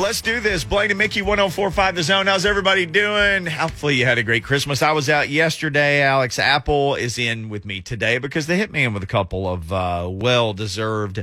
[0.00, 0.64] Let's do this.
[0.64, 2.26] Blaine and Mickey 1045 The Zone.
[2.26, 3.44] How's everybody doing?
[3.44, 4.80] Hopefully you had a great Christmas.
[4.80, 6.00] I was out yesterday.
[6.00, 9.46] Alex Apple is in with me today because they hit me in with a couple
[9.46, 11.22] of uh, well deserved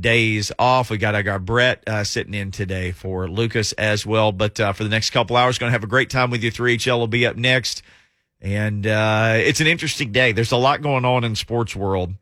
[0.00, 0.88] days off.
[0.88, 4.32] We got I got Brett uh, sitting in today for Lucas as well.
[4.32, 6.50] But uh, for the next couple hours, going to have a great time with you.
[6.50, 7.82] 3HL will be up next.
[8.40, 10.32] And uh, it's an interesting day.
[10.32, 12.14] There's a lot going on in sports world.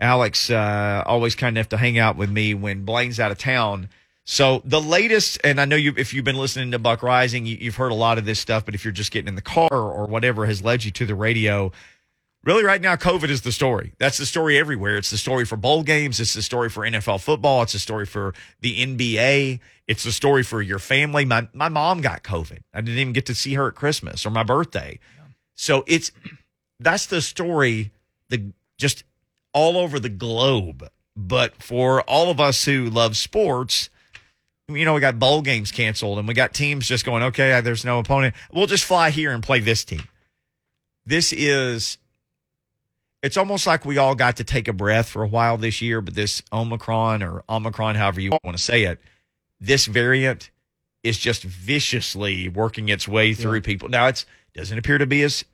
[0.00, 3.38] Alex uh, always kind of have to hang out with me when Blaine's out of
[3.38, 3.90] town.
[4.30, 7.56] So the latest, and I know you, if you've been listening to Buck Rising, you,
[7.58, 8.62] you've heard a lot of this stuff.
[8.62, 11.14] But if you're just getting in the car or whatever has led you to the
[11.14, 11.72] radio,
[12.44, 13.94] really right now, COVID is the story.
[13.96, 14.98] That's the story everywhere.
[14.98, 16.20] It's the story for bowl games.
[16.20, 17.62] It's the story for NFL football.
[17.62, 19.60] It's the story for the NBA.
[19.86, 21.24] It's the story for your family.
[21.24, 22.58] My my mom got COVID.
[22.74, 24.98] I didn't even get to see her at Christmas or my birthday.
[25.54, 26.12] So it's
[26.78, 27.92] that's the story.
[28.28, 29.04] The just
[29.54, 30.86] all over the globe.
[31.16, 33.88] But for all of us who love sports,
[34.68, 37.84] you know, we got bowl games canceled and we got teams just going, okay, there's
[37.84, 38.34] no opponent.
[38.52, 40.02] We'll just fly here and play this team.
[41.06, 41.96] This is,
[43.22, 46.02] it's almost like we all got to take a breath for a while this year,
[46.02, 49.00] but this Omicron or Omicron, however you want to say it,
[49.58, 50.50] this variant
[51.02, 53.62] is just viciously working its way through yeah.
[53.62, 53.88] people.
[53.88, 55.44] Now, it doesn't appear to be as,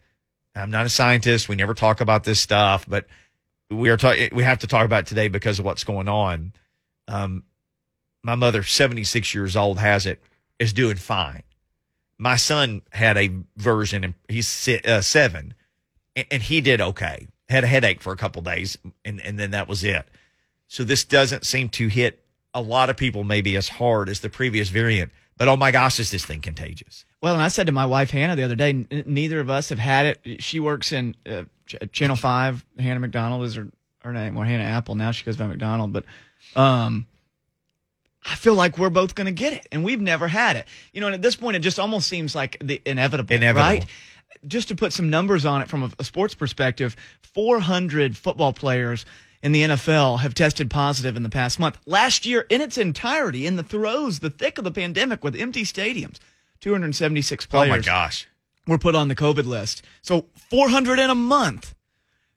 [0.57, 1.49] I'm not a scientist.
[1.49, 3.07] We never talk about this stuff, but
[3.71, 6.53] we are talking, we have to talk about today because of what's going on.
[7.07, 7.45] Um,
[8.25, 10.21] my mother, 76 years old, has it,
[10.59, 11.43] is doing fine.
[12.19, 15.55] My son had a version, and he's uh, seven,
[16.17, 17.29] and, and, he did okay.
[17.49, 20.07] Had a headache for a couple days, and, and then that was it.
[20.69, 24.31] So this doesn't seem to hit a lot of people maybe as hard as the
[24.31, 25.13] previous variant.
[25.37, 27.05] But oh my gosh, is this thing contagious?
[27.21, 29.69] Well, and I said to my wife Hannah the other day, n- neither of us
[29.69, 30.43] have had it.
[30.43, 32.65] She works in uh, Ch- Channel Five.
[32.79, 33.69] Hannah McDonald is her
[34.01, 34.95] her name, or Hannah Apple.
[34.95, 36.05] Now she goes by McDonald, but
[36.55, 37.07] um,
[38.25, 40.67] I feel like we're both going to get it, and we've never had it.
[40.93, 43.69] You know, and at this point, it just almost seems like the inevitable, inevitable.
[43.69, 43.87] right?
[44.47, 46.97] Just to put some numbers on it from a, a sports perspective,
[47.35, 49.05] 400 football players
[49.43, 51.79] in the NFL have tested positive in the past month.
[51.85, 55.65] Last year, in its entirety, in the throes, the thick of the pandemic with empty
[55.65, 56.19] stadiums,
[56.61, 57.69] 276 players.
[57.69, 58.27] Oh my gosh.
[58.67, 59.83] Were put on the COVID list.
[60.01, 61.75] So 400 in a month.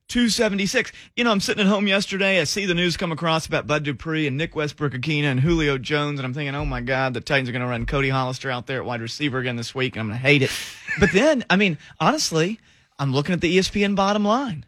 [0.07, 0.91] 276.
[1.15, 2.39] You know, I'm sitting at home yesterday.
[2.39, 6.19] I see the news come across about Bud Dupree and Nick Westbrook-Ikhine and Julio Jones,
[6.19, 8.67] and I'm thinking, oh my God, the Titans are going to run Cody Hollister out
[8.67, 10.51] there at wide receiver again this week, and I'm going to hate it.
[10.99, 12.59] but then, I mean, honestly,
[12.97, 14.65] I'm looking at the ESPN bottom line.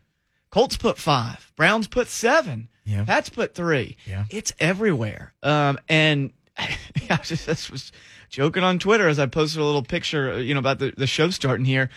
[0.50, 3.06] Colts put five, Browns put seven, yeah.
[3.06, 3.98] Pats put three.
[4.08, 4.26] Yeah.
[4.32, 5.34] It's everywhere.
[5.44, 7.92] Um, and I just was
[8.30, 11.30] joking on Twitter as I posted a little picture, you know, about the, the show
[11.30, 11.90] starting here.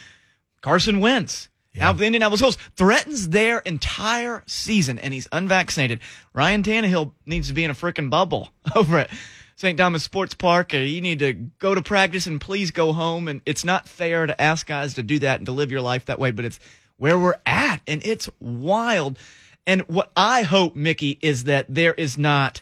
[0.60, 1.84] Carson Wentz yeah.
[1.84, 6.00] Now, the Indianapolis Colts threatens their entire season, and he's unvaccinated.
[6.34, 9.10] Ryan Tannehill needs to be in a freaking bubble over at
[9.56, 9.78] St.
[9.78, 10.74] Thomas Sports Park.
[10.74, 13.28] Uh, you need to go to practice and please go home.
[13.28, 16.06] And it's not fair to ask guys to do that and to live your life
[16.06, 16.58] that way, but it's
[16.96, 19.18] where we're at, and it's wild.
[19.66, 22.60] And what I hope, Mickey, is that there is not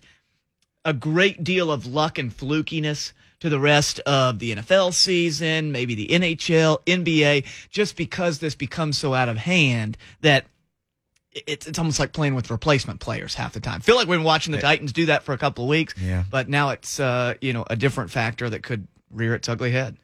[0.85, 5.95] a great deal of luck and flukiness to the rest of the NFL season, maybe
[5.95, 10.47] the NHL, NBA, just because this becomes so out of hand that
[11.33, 13.77] it's it's almost like playing with replacement players half the time.
[13.77, 15.95] I feel like we've been watching the Titans do that for a couple of weeks,
[16.01, 16.25] yeah.
[16.31, 19.97] but now it's uh, you know a different factor that could rear its ugly head.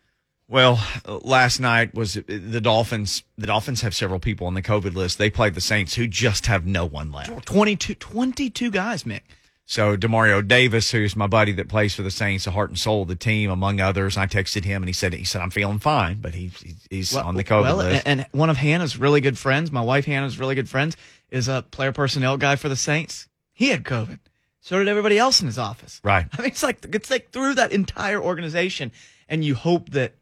[0.48, 3.24] Well, last night was the Dolphins.
[3.36, 5.18] The Dolphins have several people on the COVID list.
[5.18, 7.46] They played the Saints, who just have no one left.
[7.46, 9.22] 22, 22 guys, Mick.
[9.68, 13.02] So Demario Davis, who's my buddy that plays for the Saints, the heart and soul
[13.02, 15.80] of the team, among others, I texted him and he said he said I'm feeling
[15.80, 16.52] fine, but he,
[16.88, 18.06] he's well, on the COVID well, list.
[18.06, 20.96] And one of Hannah's really good friends, my wife Hannah's really good friends,
[21.30, 23.28] is a player personnel guy for the Saints.
[23.52, 24.20] He had COVID.
[24.60, 26.00] So did everybody else in his office.
[26.04, 26.26] Right.
[26.32, 28.92] I mean, it's like it's like through that entire organization,
[29.28, 30.14] and you hope that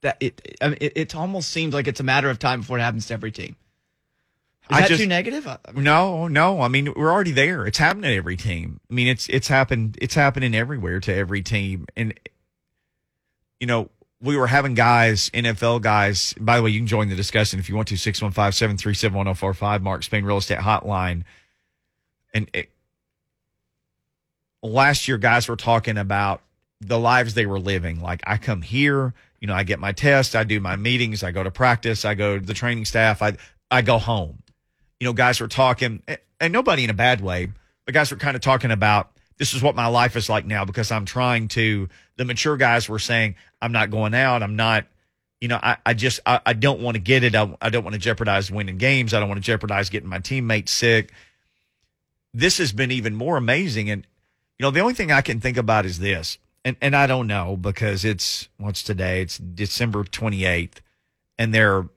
[0.00, 0.56] that it.
[0.60, 3.06] I mean, it, it almost seems like it's a matter of time before it happens
[3.06, 3.54] to every team.
[4.70, 5.46] Is that just, too negative?
[5.46, 6.60] Uh, no, no.
[6.60, 7.66] I mean, we're already there.
[7.66, 8.80] It's happening to every team.
[8.90, 9.98] I mean, it's it's happened.
[10.00, 11.86] It's happening everywhere to every team.
[11.96, 12.18] And
[13.60, 13.90] you know,
[14.20, 16.34] we were having guys, NFL guys.
[16.40, 17.94] By the way, you can join the discussion if you want to.
[17.94, 21.24] 615-737-1045, Mark Spain Real Estate Hotline.
[22.32, 22.70] And it,
[24.62, 26.40] last year, guys were talking about
[26.80, 28.00] the lives they were living.
[28.00, 31.32] Like, I come here, you know, I get my test, I do my meetings, I
[31.32, 33.36] go to practice, I go to the training staff, I
[33.70, 34.41] I go home
[35.02, 36.00] you know, guys were talking,
[36.40, 37.48] and nobody in a bad way,
[37.84, 40.64] but guys were kind of talking about this is what my life is like now
[40.64, 41.88] because I'm trying to.
[42.18, 44.44] The mature guys were saying, I'm not going out.
[44.44, 44.86] I'm not,
[45.40, 47.34] you know, I, I just, I, I don't want to get it.
[47.34, 49.12] I, I don't want to jeopardize winning games.
[49.12, 51.10] I don't want to jeopardize getting my teammates sick.
[52.32, 53.90] This has been even more amazing.
[53.90, 54.06] And,
[54.58, 57.26] you know, the only thing I can think about is this and and I don't
[57.26, 59.22] know because it's what's today?
[59.22, 60.76] It's December 28th,
[61.38, 61.88] and there are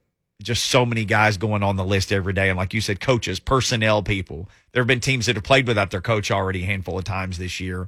[0.42, 2.50] just so many guys going on the list every day.
[2.50, 4.50] And like you said, coaches, personnel people.
[4.72, 7.38] There have been teams that have played without their coach already a handful of times
[7.38, 7.88] this year.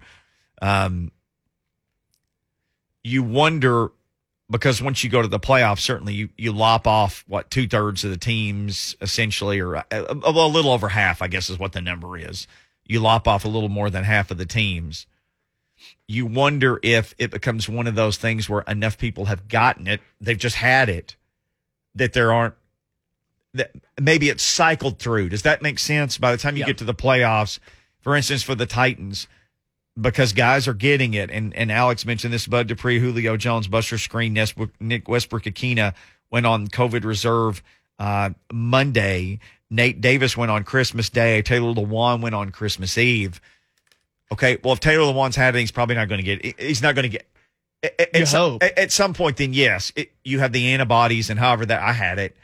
[0.61, 1.11] Um,
[3.03, 3.91] you wonder
[4.49, 8.03] because once you go to the playoffs, certainly you, you lop off what two thirds
[8.03, 11.73] of the teams essentially, or a, a, a little over half, I guess is what
[11.73, 12.47] the number is.
[12.85, 15.05] You lop off a little more than half of the teams.
[16.07, 19.99] You wonder if it becomes one of those things where enough people have gotten it,
[20.21, 21.16] they've just had it,
[21.97, 22.55] that there aren't
[23.53, 25.29] that maybe it's cycled through.
[25.29, 26.17] Does that make sense?
[26.17, 26.67] By the time you Yeah.
[26.67, 27.59] get to the playoffs,
[28.01, 29.27] for instance, for the Titans,
[29.99, 33.95] because guys are getting it, and and Alex mentioned this: Bud Dupree, Julio Jones, Buster
[33.95, 35.93] Skrine, Nesbrook, Nick Westbrook, Ikhine
[36.29, 37.63] went on COVID reserve
[37.99, 39.39] uh, Monday.
[39.69, 41.41] Nate Davis went on Christmas Day.
[41.41, 43.41] Taylor Lewan went on Christmas Eve.
[44.31, 46.43] Okay, well, if Taylor Lewan's had it, he's probably not going to get.
[46.45, 46.59] it.
[46.59, 47.25] He's not going to get.
[47.83, 51.65] At, at some, at some point, then yes, it, you have the antibodies, and however
[51.65, 52.35] that I had it,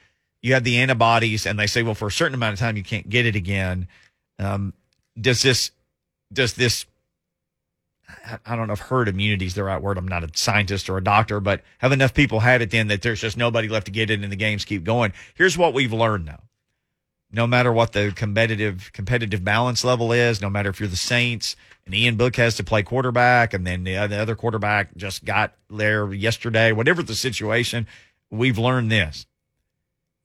[0.41, 2.83] you have the antibodies, and they say, well, for a certain amount of time, you
[2.83, 3.87] can't get it again.
[4.39, 4.73] Um,
[5.19, 5.71] does this?
[6.31, 6.85] Does this?
[8.25, 9.97] I- I don't know if herd immunity is the right word.
[9.97, 13.01] I'm not a scientist or a doctor, but have enough people had it then that
[13.01, 15.13] there's just nobody left to get it and the games keep going.
[15.35, 16.41] Here's what we've learned though.
[17.35, 21.55] No matter what the competitive competitive balance level is, no matter if you're the Saints
[21.85, 25.25] and Ian Book has to play quarterback and then the other, the other quarterback just
[25.25, 27.87] got there yesterday, whatever the situation,
[28.29, 29.25] we've learned this.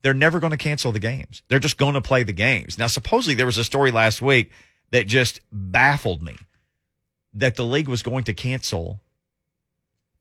[0.03, 1.41] They're never going to cancel the games.
[1.47, 2.77] They're just going to play the games.
[2.77, 4.51] Now, supposedly there was a story last week
[4.91, 6.37] that just baffled me
[7.33, 9.01] that the league was going to cancel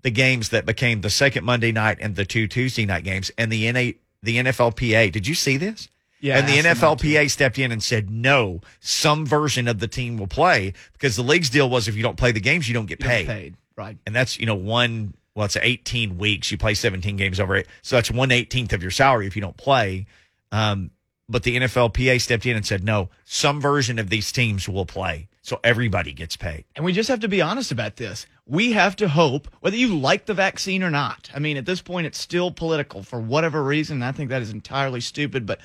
[0.02, 3.52] the games that became the second Monday night and the two Tuesday night games and
[3.52, 3.93] the NA,
[4.23, 5.12] the NFLPA.
[5.12, 5.88] Did you see this?
[6.20, 7.06] Yeah, and the ask them not to.
[7.06, 11.23] NFLPA stepped in and said, no, some version of the team will play because the
[11.23, 13.26] league's deal was if you don't play the games, you don't get You paid.
[13.26, 13.55] paid.
[13.76, 13.97] Right.
[14.06, 16.50] And that's, you know, one, well, it's 18 weeks.
[16.50, 17.69] You play 17 games over it.
[17.82, 20.06] So that's one 18th of your salary if you don't play.
[20.50, 20.91] Um,
[21.29, 25.29] but the NFLPA stepped in and said, no, some version of these teams will play.
[25.43, 26.64] So everybody gets paid.
[26.75, 28.26] And we just have to be honest about this.
[28.47, 31.31] We have to hope, whether you like the vaccine or not.
[31.35, 34.03] I mean, at this point, it's still political for whatever reason.
[34.03, 35.61] I think that is entirely stupid, but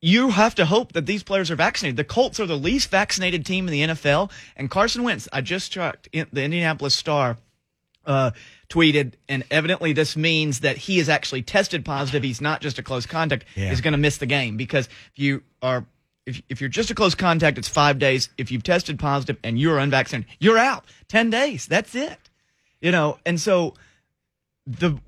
[0.00, 1.96] you have to hope that these players are vaccinated.
[1.96, 5.70] The Colts are the least vaccinated team in the NFL, and Carson Wentz, I just
[5.72, 7.36] checked, in- the Indianapolis Star
[8.06, 8.30] uh,
[8.68, 12.22] tweeted, and evidently this means that he is actually tested positive.
[12.22, 13.44] He's not just a close contact.
[13.54, 13.68] Yeah.
[13.68, 15.84] He's going to miss the game because if you are
[16.26, 18.28] if, if you're just a close contact, it's five days.
[18.38, 20.84] If you've tested positive and you're unvaccinated, you're out.
[21.08, 21.66] Ten days.
[21.66, 22.18] That's it.
[22.80, 23.74] You know, and so
[24.66, 24.98] the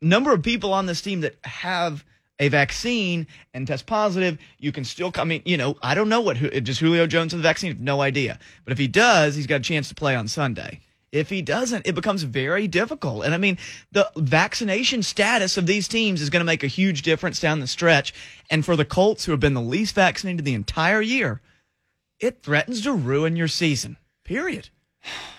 [0.00, 2.04] number of people on this team that have
[2.38, 5.42] a vaccine and test positive, you can still come in.
[5.44, 7.76] You know, I don't know what does Julio Jones have the vaccine.
[7.80, 8.38] No idea.
[8.64, 10.80] But if he does, he's got a chance to play on Sunday.
[11.12, 13.24] If he doesn't, it becomes very difficult.
[13.24, 13.58] And I mean,
[13.92, 17.66] the vaccination status of these teams is going to make a huge difference down the
[17.66, 18.12] stretch.
[18.50, 21.40] And for the Colts, who have been the least vaccinated the entire year,
[22.20, 23.96] it threatens to ruin your season.
[24.24, 24.68] Period.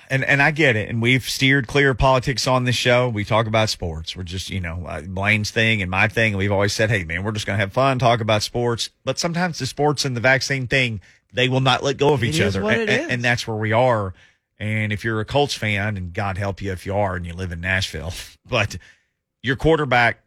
[0.10, 0.90] And and I get it.
[0.90, 3.10] And we've steered clear of politics on this show.
[3.10, 4.16] We talk about sports.
[4.16, 6.34] We're just, you know, uh, Blaine's thing and my thing.
[6.34, 8.90] And we've always said, hey, man, we're just going to have fun, talk about sports.
[9.04, 11.02] But sometimes the sports and the vaccine thing,
[11.34, 12.70] they will not let go of each is other.
[12.72, 14.14] and, and- that's where we are.
[14.60, 17.34] And if you're a Colts fan, and God help you if you are and you
[17.34, 18.14] live in Nashville,
[18.50, 18.78] but
[19.44, 20.24] your quarterback,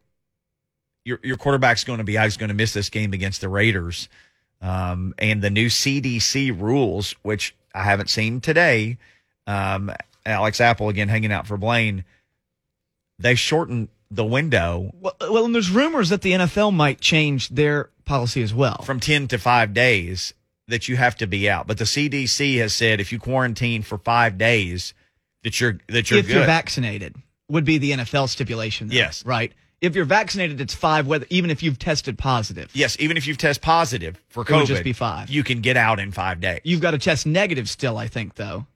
[1.05, 2.17] your your quarterback's going to be.
[2.17, 4.09] He's going to miss this game against the Raiders.
[4.63, 8.99] Um, and the new CDC rules, which I haven't seen today,
[9.51, 9.93] um,
[10.27, 12.05] Alex Apple again hanging out for Blaine.
[13.19, 17.91] They shortened the window Well, well, and there's rumors that the NFL might change their
[18.05, 18.83] policy as well.
[18.85, 20.35] from 10 to five days
[20.69, 21.67] that you have to be out.
[21.67, 24.95] But the CDC has said if you quarantine for five days,
[25.43, 26.37] that you're, that you're if good.
[26.37, 27.15] you're vaccinated,
[27.49, 28.89] would be the NFL stipulation.
[28.89, 29.25] there, Yes.
[29.25, 29.53] right.
[29.81, 31.07] If you're vaccinated, it's five.
[31.07, 34.67] Whether even if you've tested positive, yes, even if you've test positive for It COVID,
[34.67, 35.31] just be five.
[35.31, 36.61] you can get out in five days.
[36.65, 37.97] you've got to test negative still.
[37.97, 38.67] I think though.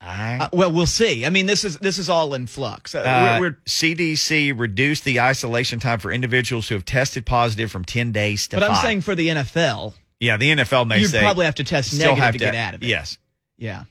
[0.00, 1.26] I, Uh, well, we'll see.
[1.26, 2.94] I mean, this is this is all in flux.
[2.94, 7.70] Uh, Uh, we're, we're CDC reduced the isolation time for individuals who have tested positive
[7.70, 8.76] from 10 days to but five.
[8.76, 11.00] I'm saying for the NFL, yeah, the NFL may say.
[11.02, 12.86] you say probably have to test negative have to get out of it.
[12.86, 13.18] Yes.
[13.58, 13.84] Yeah.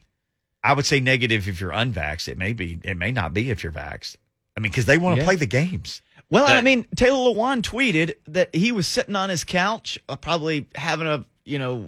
[0.63, 2.27] I would say negative if you're unvaxxed.
[2.27, 4.15] It may be, it may not be if you're vaxxed.
[4.57, 5.25] I mean, because they want to Yeah.
[5.25, 6.01] play the games.
[6.31, 10.67] Well, I mean, Taylor Lewan tweeted that he was sitting on his couch, uh, probably
[10.75, 11.87] having a you know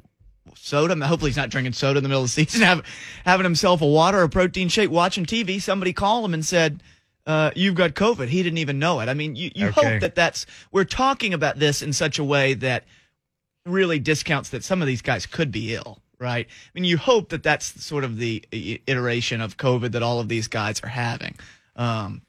[0.55, 0.95] soda.
[1.05, 2.61] Hopefully, he's not drinking soda in the middle of the season.
[2.65, 2.85] Have,
[3.25, 5.61] having himself a water or protein shake, watching TV.
[5.61, 6.81] Somebody called him and said,
[7.25, 9.09] uh, "You've got COVID." He didn't even know it.
[9.09, 9.81] I mean, you, you Okay.
[9.93, 12.85] hope that that's we're talking about this in such a way that
[13.65, 15.99] really discounts that some of these guys could be ill.
[16.19, 16.45] right?
[16.47, 18.43] I mean, you hope that that's sort of the
[18.85, 21.35] iteration of COVID that all of these guys are having.
[21.75, 22.21] Um,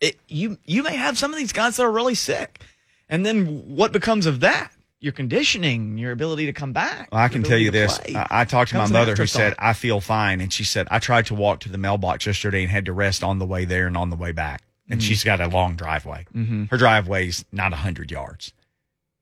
[0.00, 2.60] it, you you may have some of these guys that are really sick,
[3.08, 3.46] and then
[3.76, 4.70] what becomes of that?
[5.06, 7.10] Your conditioning, your ability to come back.
[7.12, 8.00] Well, I can tell you this.
[8.12, 10.40] I, I talked to my mother who said, I feel fine.
[10.40, 13.22] And she said, I tried to walk to the mailbox yesterday and had to rest
[13.22, 14.62] on the way there and on the way back.
[14.90, 15.06] And Mm-hmm.
[15.06, 16.26] she's got a long driveway.
[16.70, 18.52] Her driveway's not 100 yards.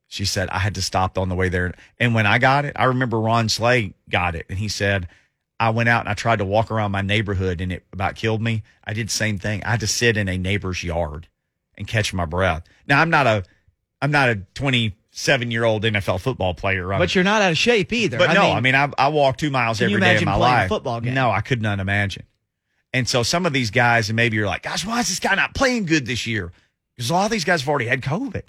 [0.09, 1.75] She said, I had to stop on the way there.
[2.01, 4.47] And when I got it, I remember Ron Slay got it.
[4.49, 5.07] And he said,
[5.61, 8.41] I went out and I tried to walk around my neighborhood and it about killed
[8.41, 8.63] me.
[8.85, 9.63] I did the same thing.
[9.65, 11.29] I had to sit in a neighbor's yard
[11.77, 12.63] and catch my breath.
[12.87, 13.45] Now I'm not a,
[14.01, 14.37] I'm not a
[15.15, 16.93] 27 year old NFL football player.
[16.93, 18.19] I'm- but you're not out of shape either.
[18.19, 20.35] but no, I mean, I, I walk two miles Can you every day of my
[20.37, 20.69] life.
[20.69, 21.15] football game?
[21.15, 22.25] No, I could not imagine.
[22.93, 25.35] And so some of these guys, and maybe you're like, gosh, why is this guy
[25.35, 26.53] not playing good this year?
[26.97, 28.43] Because a lot of these guys have already had COVID.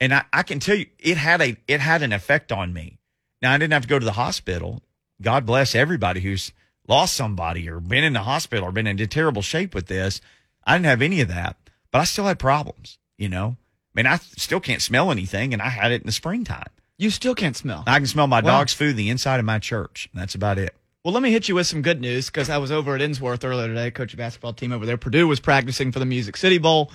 [0.00, 2.98] And I, I can tell you, it had a it had an effect on me.
[3.42, 4.82] Now I didn't have to go to the hospital.
[5.20, 6.52] God bless everybody who's
[6.86, 10.20] lost somebody or been in the hospital or been in terrible shape with this.
[10.64, 11.56] I didn't have any of that,
[11.90, 12.98] but I still had problems.
[13.18, 13.67] You know, I
[13.98, 16.68] mean, I still can't smell anything, and I had it in the springtime.
[17.00, 17.84] you still can't smell.
[17.86, 18.58] I can smell my Wow.
[18.58, 20.08] dog's food the inside of my church.
[20.14, 20.74] That's about it.
[21.04, 23.44] Well, let me hit you with some good news because I was over at Ensworth
[23.44, 23.92] earlier today.
[23.92, 24.96] Coach of basketball team over there.
[24.96, 26.90] Purdue was practicing for the Music City Bowl.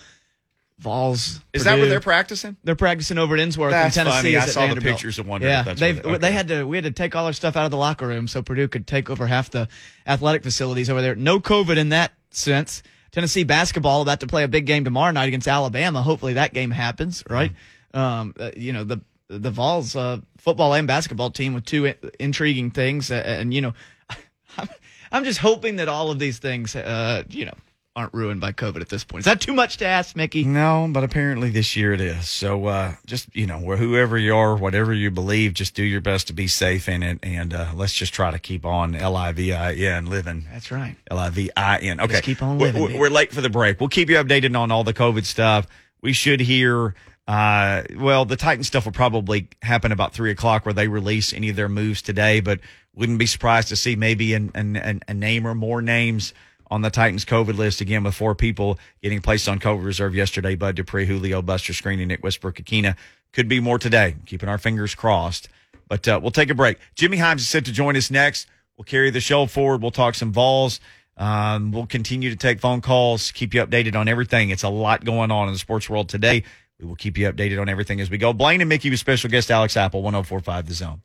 [0.79, 1.39] Vols.
[1.53, 2.57] Is that Purdue, where they're practicing?
[2.63, 4.33] They're practicing over at Ensworth That's in Tennessee.
[4.33, 4.37] funny.
[4.37, 6.63] I saw the pictures and wondered Yeah, if that's they've where they- they had to
[6.65, 8.85] we had to take all our stuff out of the locker room so Purdue could
[8.87, 9.69] take over half the
[10.05, 11.15] athletic facilities over there.
[11.15, 12.83] No COVID in that sense.
[13.13, 16.01] Tennessee basketball about to play a big game tomorrow night against Alabama.
[16.01, 17.51] Hopefully that game happens, right?
[17.93, 21.95] Um, uh, you know the the Vols uh, football and basketball team with two in-
[22.19, 23.73] intriguing things, uh, and you know,
[24.57, 24.67] I'm,
[25.11, 27.53] I'm just hoping that all of these things, uh, you know,
[27.95, 29.19] aren't ruined by COVID at this point.
[29.21, 30.43] Is that too much to ask, Mickey?
[30.43, 32.27] No, but apparently this year it is.
[32.27, 36.27] So uh, just you know, whoever you are, whatever you believe, just do your best
[36.27, 39.31] to be safe in it, and uh, let's just try to keep on L I
[39.31, 40.45] V I N living.
[40.51, 40.95] That's right.
[41.11, 41.99] L I V I N.
[41.99, 43.79] Okay, Just keep on We're- living, We're, we're late for the break.
[43.79, 45.67] We'll keep you updated on all the COVID stuff.
[46.01, 46.95] We should hear.
[47.25, 51.47] Uh, well, the Titan stuff will probably happen about three o'clock, where they release any
[51.49, 52.41] of their moves today.
[52.41, 52.59] But
[52.95, 56.33] wouldn't be surprised to see maybe an, an, an, a name or more names
[56.69, 60.55] on the Titans COVID list again, with four people getting placed on COVID reserve yesterday.
[60.55, 62.95] Bud Dupree, Julio, Buster Screening, Nick Westbrook Ikhine.
[63.31, 64.15] Could be more today.
[64.25, 65.49] Keeping our fingers crossed.
[65.87, 66.77] But uh, we'll take a break.
[66.95, 68.47] Jimmy Hyams is set to join us next.
[68.77, 69.81] We'll carry the show forward.
[69.81, 70.79] We'll talk some Vols.
[71.17, 74.49] Um, we'll continue to take phone calls, keep you updated on everything.
[74.49, 76.43] It's a lot going on in the sports world today.
[76.79, 78.33] We will keep you updated on everything as we go.
[78.33, 81.01] Blaine and Mickey with special guest Alex Apple, 1045 The Zone.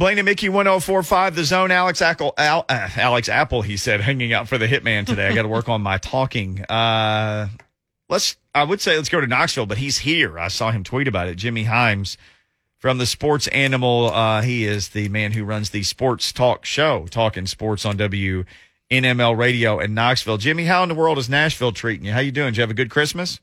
[0.00, 1.70] Blaine and Mickey 1045 The Zone.
[1.70, 5.28] Alex Apple, Al, uh, Alex Apple, he said, hanging out for the hitman today.
[5.28, 6.64] I got to work on my talking.
[6.64, 7.48] Uh,
[8.08, 10.38] let's, I would say let's go to Knoxville, but he's here.
[10.38, 11.34] I saw him tweet about it.
[11.34, 12.16] Jimmy Hyams
[12.78, 14.06] from the Sports Animal.
[14.06, 19.36] Uh, he is the man who runs the sports talk show, Talking Sports on WNML
[19.36, 20.38] Radio in Knoxville.
[20.38, 22.12] Jimmy, how in the world is Nashville treating you?
[22.12, 22.52] How you doing?
[22.52, 23.38] Did you have a good Christmas?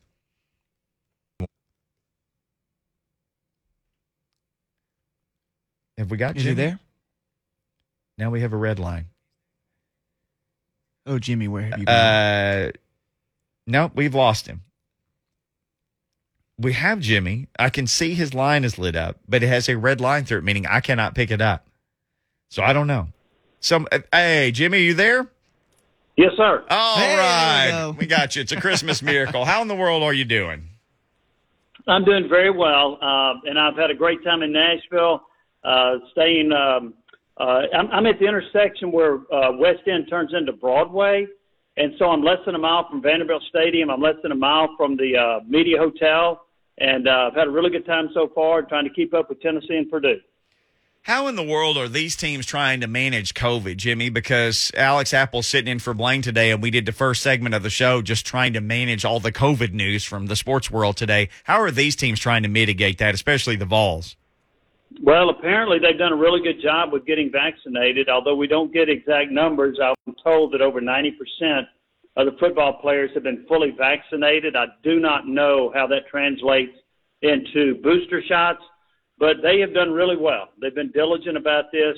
[5.98, 6.80] Have we got Is Jimmy he there?
[8.18, 9.06] Now we have a red line.
[11.06, 11.96] Oh, Jimmy, where have you been?
[11.96, 12.72] Uh,
[13.66, 14.62] no, we've lost him.
[16.60, 17.48] We have Jimmy.
[17.58, 20.40] I can see his line is lit up, but it has a red line through
[20.40, 21.68] it, meaning I cannot pick it up.
[22.50, 23.08] So I don't know.
[23.60, 25.28] Some, uh, hey, Jimmy, are you there?
[26.16, 26.64] Yes, sir.
[26.70, 27.96] All Hey, there we right, go.
[28.00, 28.42] we got you.
[28.42, 29.46] It's a Christmas miracle.
[29.46, 30.70] How in the world are you doing?
[31.88, 35.22] I'm doing very well, uh, and I've had a great time in Nashville.
[35.68, 36.94] Uh, staying, um,
[37.38, 41.28] uh, I'm, I'm at the intersection where uh, West End turns into Broadway,
[41.76, 43.90] and so I'm less than a mile from Vanderbilt Stadium.
[43.90, 46.42] I'm less than a mile from the uh, Media Hotel,
[46.78, 49.42] and uh, I've had a really good time so far, trying to keep up with
[49.42, 50.22] Tennessee and Purdue.
[51.02, 54.08] How in the world are these teams trying to manage COVID, Jimmy?
[54.08, 57.64] Because Alex Apple's sitting in for Blaine today, and we did the first segment of
[57.64, 61.28] the show just trying to manage all the COVID news from the sports world today.
[61.44, 64.16] How are these teams trying to mitigate that, especially the Vols?
[65.04, 68.10] Well, apparently they've done a really good job with getting vaccinated.
[68.10, 71.12] Although we don't get exact numbers, I'm told that over 90%
[72.16, 74.56] of the football players have been fully vaccinated.
[74.56, 76.74] I do not know how that translates
[77.22, 78.62] into booster shots,
[79.20, 80.50] but they have done really well.
[80.60, 81.96] They've been diligent about this.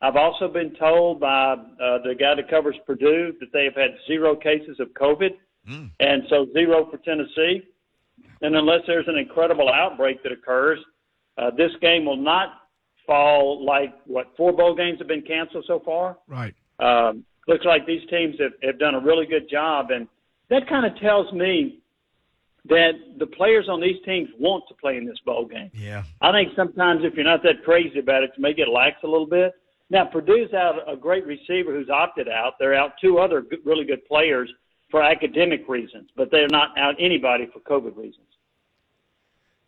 [0.00, 3.90] I've also been told by uh, the guy that covers Purdue that they have had
[4.06, 5.30] zero cases of COVID,
[6.00, 7.62] and so zero for Tennessee.
[8.40, 10.78] And unless there's an incredible outbreak that occurs,
[11.38, 12.62] uh, this game will not
[13.06, 16.18] fall like what four bowl games have been canceled so far.
[16.26, 16.54] right.
[16.78, 20.06] Um, looks like these teams have, have done a really good job, and
[20.50, 21.80] that kind of tells me
[22.68, 25.70] that the players on these teams want to play in this bowl game.
[25.72, 26.04] Yeah.
[26.20, 29.06] I think sometimes if you're not that crazy about it, you may get lax a
[29.06, 29.54] little bit.
[29.90, 32.54] Now, Purdue's out a great receiver who's opted out.
[32.58, 34.52] They're out two other good, really good players
[34.90, 38.26] for academic reasons, but they're not out anybody for COVID reasons.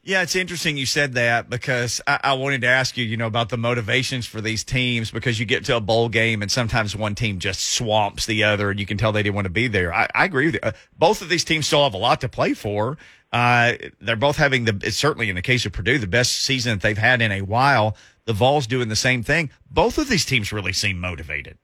[0.02, 3.26] Yeah, it's interesting you said that because I, I, wanted to ask you, you know,
[3.26, 6.96] about the motivations for these teams because you get to a bowl game and sometimes
[6.96, 9.68] one team just swamps the other and you can tell they didn't want to be
[9.68, 9.92] there.
[9.92, 10.60] I, I agree with you.
[10.62, 12.96] Uh, both of these teams still have a lot to play for.
[13.30, 16.82] Uh, they're both having the, certainly in the case of Purdue, the best season that
[16.82, 17.94] they've had in a while.
[18.24, 19.50] The Vols doing the same thing.
[19.70, 21.58] Both of these teams really seem motivated.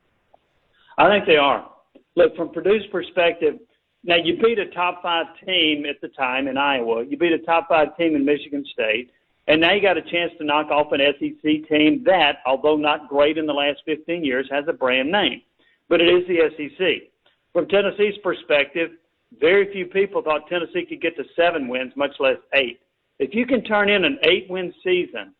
[0.99, 1.71] I think they are.
[2.17, 3.59] Look, from Purdue's perspective,
[4.07, 7.05] now, you beat a top five team at the time in Iowa.
[7.05, 9.11] You beat a top five team in Michigan State.
[9.49, 13.09] And now you got a chance to knock off an SEC team that, although not
[13.09, 15.43] great in the last 15 years, has a brand name.
[15.89, 17.11] But it is the SEC.
[17.53, 18.93] From Tennessee's perspective,
[19.41, 22.79] very few people thought Tennessee could get to seven wins, much less eight.
[23.19, 25.35] If you can turn in an eight win season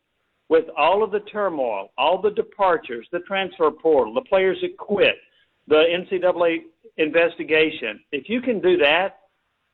[0.49, 5.17] with all of the turmoil, all the departures, the transfer portal, the players that quit,
[5.69, 6.59] the NCAA
[6.97, 8.01] investigation.
[8.13, 9.19] If you can do that,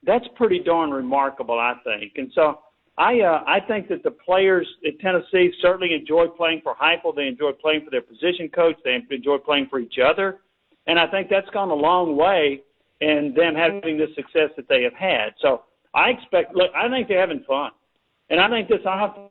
[0.04, 2.12] that's pretty darn remarkable, I think.
[2.16, 2.60] And so
[2.98, 7.14] I uh, I think that the players at Tennessee certainly enjoy playing for Heupel.
[7.14, 8.76] They enjoy playing for their position coach.
[8.84, 10.40] They enjoy playing for each other,
[10.86, 12.62] and I think that's gone a long way
[13.00, 15.30] in them having the success that they have had.
[15.40, 15.62] So
[15.94, 16.54] I expect.
[16.54, 17.70] Look, I think they're having fun,
[18.28, 19.30] and I think this offense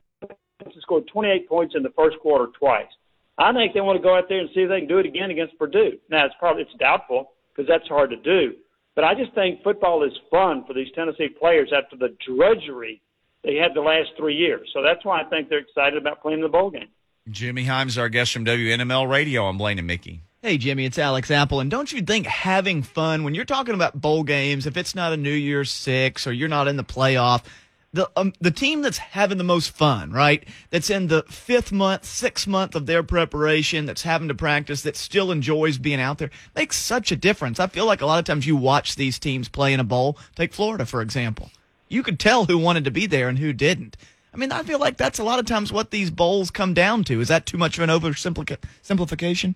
[0.64, 2.90] has scored 28 points in the first quarter twice.
[3.38, 5.06] I think they want to go out there and see if they can do it
[5.06, 5.98] again against Purdue.
[6.10, 8.56] Now it's probably it's doubtful because that's hard to do.
[8.96, 13.02] But I just think football is fun for these Tennessee players after the drudgery
[13.44, 14.70] they had the last three years.
[14.74, 16.90] So that's why I think they're excited about playing the bowl game.
[17.30, 19.46] Jimmy Hyams, our guest from WNML Radio.
[19.46, 20.22] I'm Blaine and Mickey.
[20.42, 21.60] Hey, Jimmy, it's Alex Apple.
[21.60, 25.14] And don't you think having fun when you're talking about bowl games, if it's not
[25.14, 27.44] a New Year's Six or you're not in the playoff,
[27.94, 30.48] the um, the team that's having the most fun, right?
[30.70, 34.96] That's in the fifth month, sixth month of their preparation, that's having to practice, that
[34.96, 37.60] still enjoys being out there, makes such a difference.
[37.60, 40.18] I feel like a lot of times you watch these teams play in a bowl.
[40.36, 41.52] Take Florida for example.
[41.90, 43.98] You could tell who wanted to be there and who didn't.
[44.34, 47.04] I mean, I feel like that's a lot of times what these bowls come down
[47.06, 47.20] to.
[47.20, 49.56] Is that too much of an oversimplification?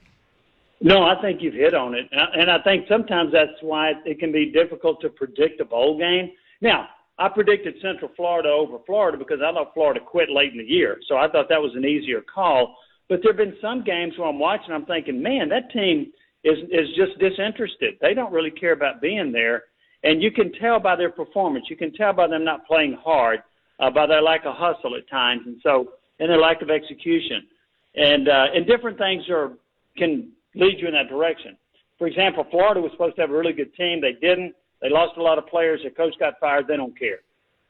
[0.82, 4.34] No, I think you've hit on it, and I think sometimes that's why it can
[4.34, 6.34] be difficult to predict a bowl game.
[6.60, 10.64] Now, I predicted Central Florida over Florida because I thought Florida quit late in the
[10.66, 10.98] year.
[11.08, 12.78] So I thought that was an easier call.
[13.08, 16.12] But there have been some games where I'm watching, I'm thinking, man, that team
[16.44, 17.96] is is just disinterested.
[18.02, 19.64] They don't really care about being there,
[20.04, 21.66] and you can tell by their performance.
[21.70, 23.40] You can tell by them not playing hard,
[23.80, 27.48] uh, by their lack of hustle at times, and so and their lack of execution,
[27.96, 29.54] and uh, and different things are
[29.98, 31.58] can lead you in that direction.
[31.98, 34.02] For example, Florida was supposed to have a really good team.
[34.02, 34.54] They didn't.
[34.82, 35.82] They lost a lot of players.
[35.82, 36.68] Their coach got fired.
[36.68, 37.20] They don't care.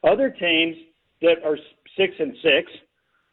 [0.04, 0.76] Other teams
[1.22, 1.56] that are
[1.96, 2.70] six and six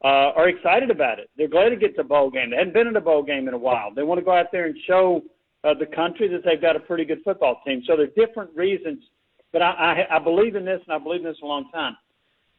[0.04, 1.30] uh, are excited about it.
[1.38, 2.52] They're glad to get to the bowl game.
[2.52, 3.94] They hadn't been in a bowl game in a while.
[3.94, 5.22] They want to go out there and show
[5.64, 7.84] uh, the country that they've got a pretty good football team.
[7.88, 9.00] So there are different reasons,
[9.52, 11.96] but I, I, I believe in this, and I believe in this a long time.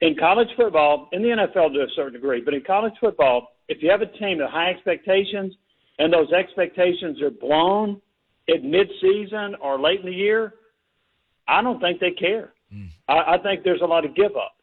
[0.01, 3.83] In college football, in the NFL to a certain degree, but in college football, if
[3.83, 5.55] you have a team with high expectations
[5.99, 8.01] and those expectations are blown
[8.49, 10.55] at midseason or late in the year,
[11.47, 12.53] I don't think they care.
[12.73, 12.89] Mm.
[13.09, 14.57] I, I think there's a lot of give up,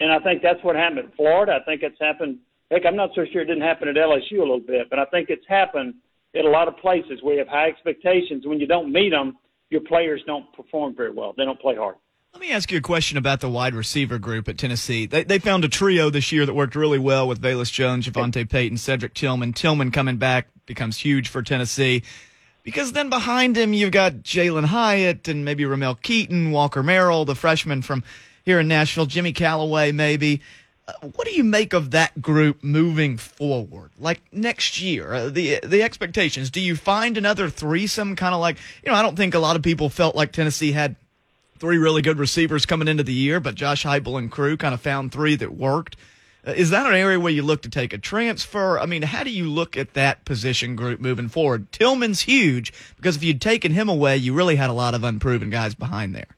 [0.00, 1.58] and I think that's what happened in Florida.
[1.60, 2.38] I think it's happened.
[2.70, 5.04] Heck, I'm not so sure it didn't happen at LSU a little bit, but I
[5.06, 5.94] think it's happened
[6.34, 8.46] at a lot of places where you have high expectations.
[8.46, 9.38] When you don't meet them,
[9.70, 11.34] your players don't perform very well.
[11.36, 11.96] They don't play hard.
[12.32, 15.06] Let me ask you a question about the wide receiver group at Tennessee.
[15.06, 18.48] They, they found a trio this year that worked really well with Velus Jones, JaVonta
[18.50, 19.54] Payton, Cedric Tillman.
[19.54, 22.02] Tillman coming back becomes huge for Tennessee.
[22.66, 27.36] Because then behind him, you've got Jalen Hyatt and maybe Ramel Keyton, Walker Merrill, the
[27.36, 28.02] freshman from
[28.44, 30.40] here in Nashville, Jimmy Calloway, maybe.
[30.88, 33.92] Uh, what do you make of that group moving forward?
[34.00, 36.50] Like next year, uh, the the expectations.
[36.50, 38.96] Do you find another threesome, kind of like you know?
[38.96, 40.96] I don't think a lot of people felt like Tennessee had
[41.60, 44.80] three really good receivers coming into the year, but Josh Heupel and crew kind of
[44.80, 45.96] found three that worked.
[46.46, 48.78] Is that an area where you look to take a transfer?
[48.78, 51.72] I mean, how do you look at that position group moving forward?
[51.72, 55.50] Tillman's huge because if you'd taken him away, you really had a lot of unproven
[55.50, 56.36] guys behind there.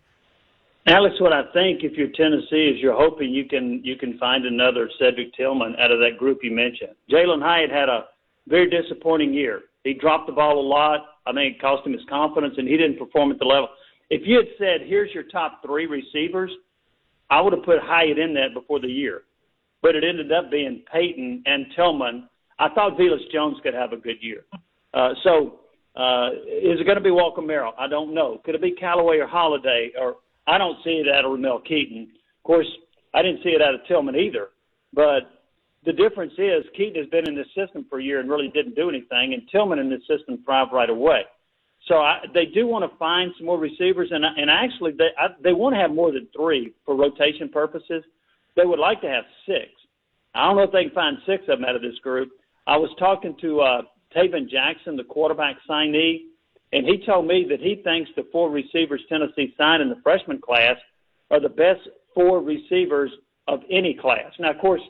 [0.87, 4.47] Alex, what I think if you're Tennessee is you're hoping you can you can find
[4.47, 6.95] another Cedric Tillman out of that group you mentioned.
[7.11, 8.07] Jalen Hyatt had a
[8.47, 9.65] very disappointing year.
[9.85, 11.05] He dropped the ball a lot.
[11.27, 13.69] I think it cost him his confidence, and he didn't perform at the level.
[14.09, 16.51] If you had said, "Here's your top three receivers,"
[17.29, 19.25] I would have put Hyatt in that before the year
[19.83, 22.29] but it ended up being Payton and Tillman.
[22.59, 24.45] I thought Velus Jones could have a good year.
[24.95, 25.61] Uh, so
[25.97, 27.75] Uh, is it going to be Walker Merrill?
[27.77, 28.41] I don't know.
[28.45, 29.91] Could it be Calloway or Holiday?
[30.01, 32.03] Or I don't see it out of Ramel Keyton.
[32.39, 32.71] Of course,
[33.15, 34.51] I didn't see it out of Tillman either.
[34.93, 35.23] But
[35.85, 38.77] the difference is Keyton has been in this system for a year and really didn't
[38.77, 41.23] do anything, and Tillman in this system thrived right away.
[41.89, 45.29] So I, they do want to find some more receivers, and and actually they I,
[45.43, 48.05] they want to have more than three for rotation purposes.
[48.59, 49.71] They would like to have six.
[50.35, 52.31] I don't know if they can find six of them out of this group.
[52.67, 53.83] I was talking to uh,
[54.15, 56.23] Tayven Jackson, the quarterback signee,
[56.73, 60.41] and he told me that he thinks the four receivers Tennessee signed in the freshman
[60.41, 60.75] class
[61.31, 63.13] are the best four receivers
[63.47, 64.33] of any class.
[64.41, 64.83] Now, of course,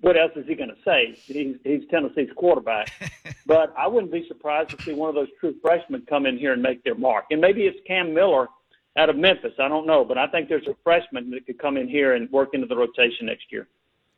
[0.00, 1.16] what else is he going to say?
[1.26, 2.90] He's, he's Tennessee's quarterback.
[3.46, 6.54] but I wouldn't be surprised to see one of those true freshmen come in here
[6.54, 7.26] and make their mark.
[7.30, 8.48] And maybe it's Cam Miller
[8.96, 9.52] out of Memphis.
[9.58, 10.04] I don't know.
[10.04, 12.76] But I think there's a freshman that could come in here and work into the
[12.76, 13.68] rotation next year.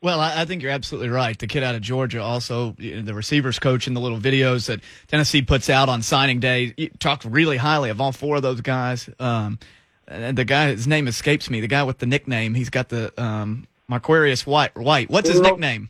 [0.03, 1.39] Well, I, think you're absolutely right.
[1.39, 5.43] The kid out of Georgia, also the receivers coach in the little videos that Tennessee
[5.43, 9.09] puts out on signing day, talked really highly of all four of those guys.
[9.21, 9.61] Um,
[10.09, 11.61] and the guy, his name escapes me.
[11.61, 14.77] The guy with the nickname, he's got the um, Marquarius White.
[14.77, 15.09] White.
[15.09, 15.89] What's his nickname?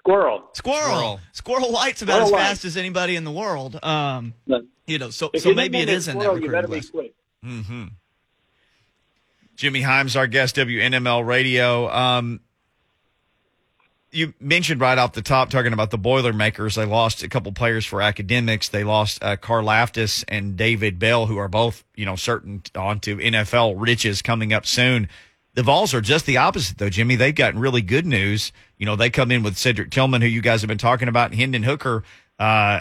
[0.00, 0.50] Squirrel.
[0.52, 0.82] Squirrel.
[0.82, 2.38] Squirrel, Squirrel White's about Squirrel as White.
[2.40, 3.82] fast as anybody in the world.
[3.82, 4.34] Um,
[4.86, 6.92] you know, so so maybe it is in that recruiting list.
[7.44, 7.84] Mm-hmm.
[9.58, 11.90] Jimmy Hyams, our guest, WNML Radio.
[11.90, 12.38] Um,
[14.12, 16.76] you mentioned right off the top talking about the Boilermakers.
[16.76, 18.68] They lost a couple players for academics.
[18.68, 23.74] They lost uh, Karlaftis and David Bell, who are both, you know, certain onto NFL
[23.76, 25.08] riches coming up soon.
[25.54, 27.16] The Vols are just the opposite, though, Jimmy.
[27.16, 28.52] They've gotten really good news.
[28.76, 31.32] You know, they come in with Cedric Tillman, who you guys have been talking about,
[31.32, 32.04] and Hendon Hooker.
[32.38, 32.80] Uh,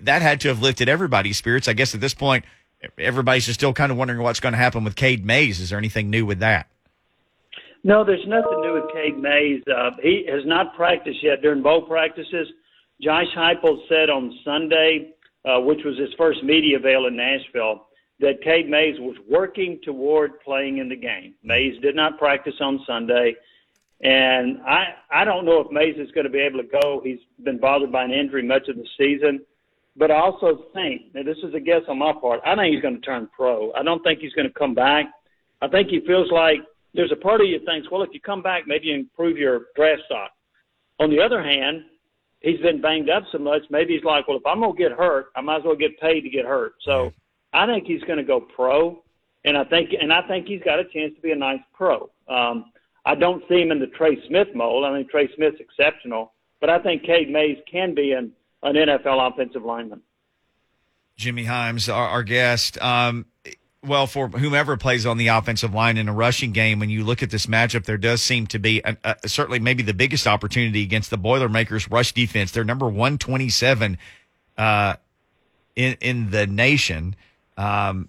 [0.00, 1.68] that had to have lifted everybody's spirits.
[1.68, 2.46] I guess at this point,
[2.98, 5.60] everybody's just still kind of wondering what's going to happen with Cade Mays.
[5.60, 6.68] Is there anything new with that?
[7.82, 9.62] No, there's nothing new with Cade Mays.
[9.68, 12.48] Uh, he has not practiced yet during bowl practices.
[13.02, 15.10] Josh Heupel said on Sunday,
[15.44, 17.86] uh, which was his first media avail in Nashville,
[18.20, 21.34] that Cade Mays was working toward playing in the game.
[21.42, 23.34] Mays did not practice on Sunday,
[24.00, 27.02] and I I don't know if Mays is going to be able to go.
[27.04, 29.40] He's been bothered by an injury much of the season,
[29.96, 32.82] but I also think, and this is a guess on my part, I think he's
[32.82, 33.72] going to turn pro.
[33.72, 35.06] I don't think he's going to come back.
[35.62, 36.58] I think he feels like
[36.94, 39.66] there's a part of you thinks, well, if you come back, maybe you improve your
[39.76, 40.30] draft stock.
[41.00, 41.84] On the other hand,
[42.40, 44.92] he's been banged up so much, maybe he's like, well, if I'm going to get
[44.92, 46.74] hurt, I might as well get paid to get hurt.
[46.84, 47.12] So
[47.52, 49.02] I think he's going to go pro,
[49.44, 52.10] and I think and I think he's got a chance to be a nice pro.
[52.28, 52.66] Um,
[53.06, 54.84] I don't see him in the Trey Smith mold.
[54.84, 58.32] I think Trey Smith's exceptional, but I think Cade Mays can be an
[58.64, 60.00] an NFL offensive lineman.
[61.16, 62.80] Jimmy Hyams, our, our guest.
[62.82, 63.26] Um,
[63.84, 67.22] well, for whomever plays on the offensive line in a rushing game, when you look
[67.22, 70.82] at this matchup, there does seem to be a, a, certainly maybe the biggest opportunity
[70.82, 72.50] against the Boilermakers rush defense.
[72.50, 73.98] They're number 127
[74.56, 74.94] uh,
[75.76, 77.14] in, in the nation.
[77.56, 78.08] Um,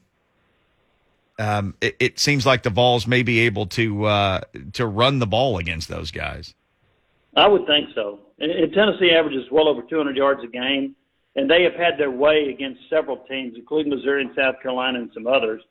[1.37, 4.41] um, it, it, seems like the Vols may be able to uh,
[4.73, 6.53] to run the ball against those guys.
[7.35, 8.19] I would think so.
[8.39, 10.95] And, Tennessee averages well over 200 yards a game
[11.35, 15.11] and they have had their way against several teams, including Missouri and South Carolina and
[15.13, 15.61] some others.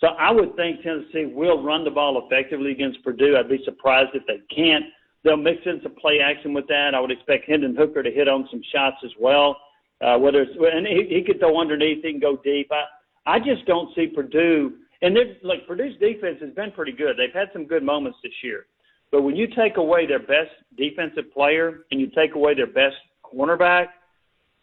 [0.00, 3.36] So I would think Tennessee will run the ball effectively against Purdue.
[3.36, 4.84] I'd be surprised if they can't.
[5.22, 6.94] They'll mix in some play action with that.
[6.94, 9.56] I would expect Hendon Hooker to hit on some shots as well.
[10.00, 12.68] Uh, whether it's and he, he could throw underneath, he can go deep.
[12.72, 12.82] I
[13.24, 14.72] I just don't see Purdue.
[15.00, 17.16] And like Purdue's defense has been pretty good.
[17.16, 18.66] They've had some good moments this year.
[19.12, 22.96] But when you take away their best defensive player and you take away their best
[23.22, 23.88] cornerback,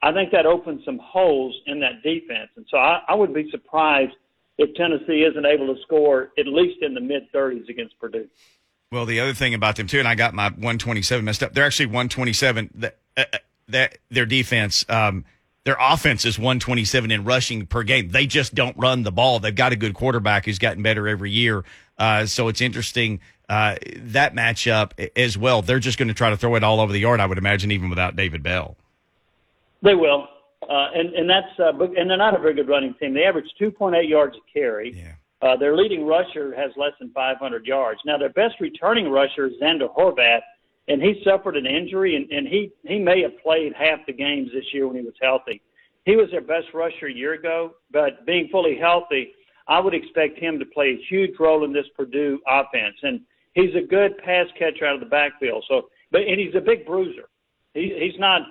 [0.02, 2.50] I think that opens some holes in that defense.
[2.58, 4.14] And so I, I would be surprised
[4.58, 8.28] if Tennessee isn't able to score at least in the mid 30s against Purdue.
[8.92, 11.54] Well, the other thing about them too, and I got my 127 messed up.
[11.54, 12.72] They're actually 127.
[12.76, 15.26] That, uh, uh, that their defense, um,
[15.64, 18.10] their offense is 127 in rushing per game.
[18.10, 19.40] They just don't run the ball.
[19.40, 21.64] They've got a good quarterback who's gotten better every year.
[22.00, 25.62] Uh, so it's interesting uh, that matchup as well.
[25.62, 27.72] They're just going to try to throw it all over the yard, I would imagine,
[27.72, 28.78] even without David Bell.
[29.82, 30.28] They will,
[30.70, 33.14] uh, and and that's uh, and they're not a very good running team.
[33.14, 34.94] They average 2.8 yards a carry.
[34.96, 35.14] Yeah.
[35.42, 38.02] Uh, their leading rusher has less than 500 yards.
[38.06, 40.42] Now their best returning rusher is Zander Horvath,
[40.90, 44.52] and he suffered an injury, and, and he he may have played half the games
[44.54, 45.62] this year when he was healthy.
[46.06, 49.32] He was their best rusher a year ago, but being fully healthy,
[49.68, 52.96] I would expect him to play a huge role in this Purdue offense.
[53.04, 53.22] And
[53.62, 55.66] he's a good pass catcher out of the backfield.
[55.68, 57.30] So, but and he's a big bruiser.
[57.74, 58.42] He, he's not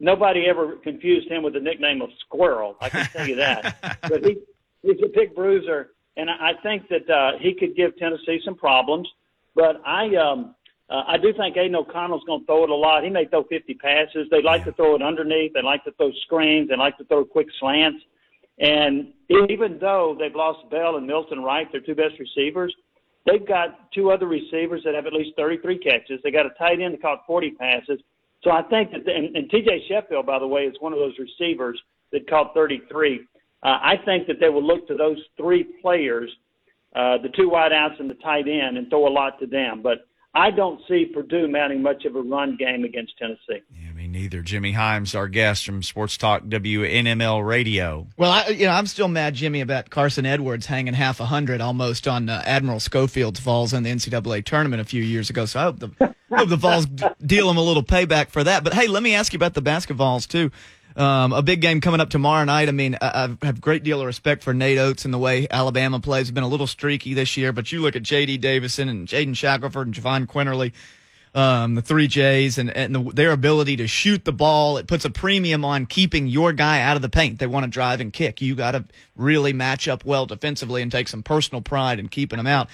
[0.00, 2.76] nobody ever confused him with the nickname of Squirrel.
[2.80, 3.98] I can tell you that.
[4.02, 4.38] but he
[4.82, 9.08] he's a big bruiser, and I think that uh, he could give Tennessee some problems.
[9.54, 10.54] But I um,
[10.90, 13.04] uh, I do think Aidan O'Connell's going to throw it a lot.
[13.04, 14.28] He may throw 50 passes.
[14.30, 15.52] They like to throw it underneath.
[15.54, 16.68] They like to throw screens.
[16.68, 18.04] They like to throw quick slants.
[18.58, 22.74] And even though they've lost Bell and Milton Wright, their two best receivers,
[23.26, 26.20] they've got two other receivers that have at least 33 catches.
[26.22, 28.00] They got a tight end that caught 40 passes.
[28.42, 31.14] So I think that, and, and TJ Sheffield, by the way, is one of those
[31.18, 31.80] receivers
[32.12, 33.20] that caught 33.
[33.62, 36.30] Uh, I think that they will look to those three players,
[36.94, 39.80] uh, the two wideouts and the tight end, and throw a lot to them.
[39.82, 40.06] But
[40.36, 43.62] I don't see Purdue mounting much of a run game against Tennessee.
[43.70, 44.42] Yeah, me neither.
[44.42, 48.08] Jimmy Hyams, our guest from Sports Talk WNML Radio.
[48.16, 51.60] Well, I, you know, I'm still mad, Jimmy, about Carson Edwards hanging half a hundred
[51.60, 55.46] almost on uh, Admiral Schofield's falls in the NCAA tournament a few years ago.
[55.46, 56.86] So I hope the, hope the Vols
[57.24, 58.64] deal him a little payback for that.
[58.64, 60.50] But hey, let me ask you about the basketballs too.
[60.96, 62.68] Um, a big game coming up tomorrow night.
[62.68, 65.18] I mean, I, I have a great deal of respect for Nate Oates and the
[65.18, 66.30] way Alabama plays.
[66.30, 68.38] Been a little streaky this year, but you look at J.D.
[68.38, 70.72] Davison and Jaden Shackelford and Jahvon Quinerly,
[71.34, 74.76] um, the three J's, and, and the, their ability to shoot the ball.
[74.76, 77.40] It puts a premium on keeping your guy out of the paint.
[77.40, 78.40] They want to drive and kick.
[78.40, 78.84] You got to
[79.16, 82.68] really match up well defensively and take some personal pride in keeping them out.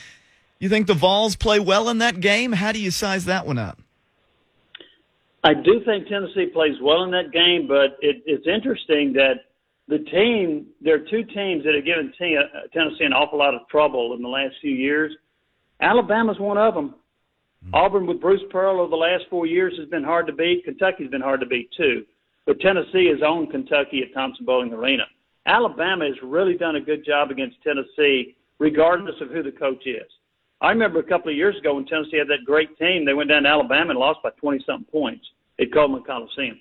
[0.58, 2.52] You think the Vols play well in that game?
[2.52, 3.80] How do you size that one up?
[5.42, 9.36] I do think Tennessee plays well in that game, but it, it's interesting that
[9.88, 13.54] the team, there are two teams that have given t- uh, Tennessee an awful lot
[13.54, 15.12] of trouble in the last few years.
[15.80, 16.94] Alabama's one of them.
[17.64, 17.74] Mm-hmm.
[17.74, 20.64] Auburn with Bruce Pearl over the last four years has been hard to beat.
[20.64, 22.04] Kentucky's been hard to beat too.
[22.46, 25.04] But Tennessee has owned Kentucky at Thompson-Boling Arena.
[25.46, 30.10] Alabama has really done a good job against Tennessee, regardless of who the coach is.
[30.60, 33.30] I remember a couple of years ago when Tennessee had that great team, they went
[33.30, 35.24] down to Alabama and lost by 20 something points
[35.58, 36.58] at Coleman Coliseum.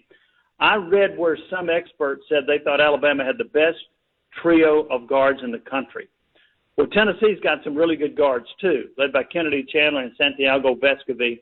[0.59, 3.77] I read where some experts said they thought Alabama had the best
[4.41, 6.07] trio of guards in the country.
[6.77, 11.41] Well, Tennessee's got some really good guards too, led by Kennedy Chandler and Santiago Vescovi.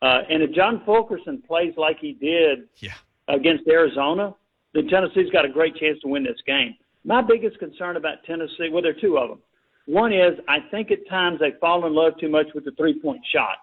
[0.00, 2.94] Uh, and if John Fulkerson plays like he did yeah.
[3.28, 4.34] against Arizona,
[4.72, 6.74] then Tennessee's got a great chance to win this game.
[7.04, 9.40] My biggest concern about Tennessee, well, there are two of them.
[9.88, 13.00] One is I think at times they fall in love too much with the three
[13.00, 13.56] point shot.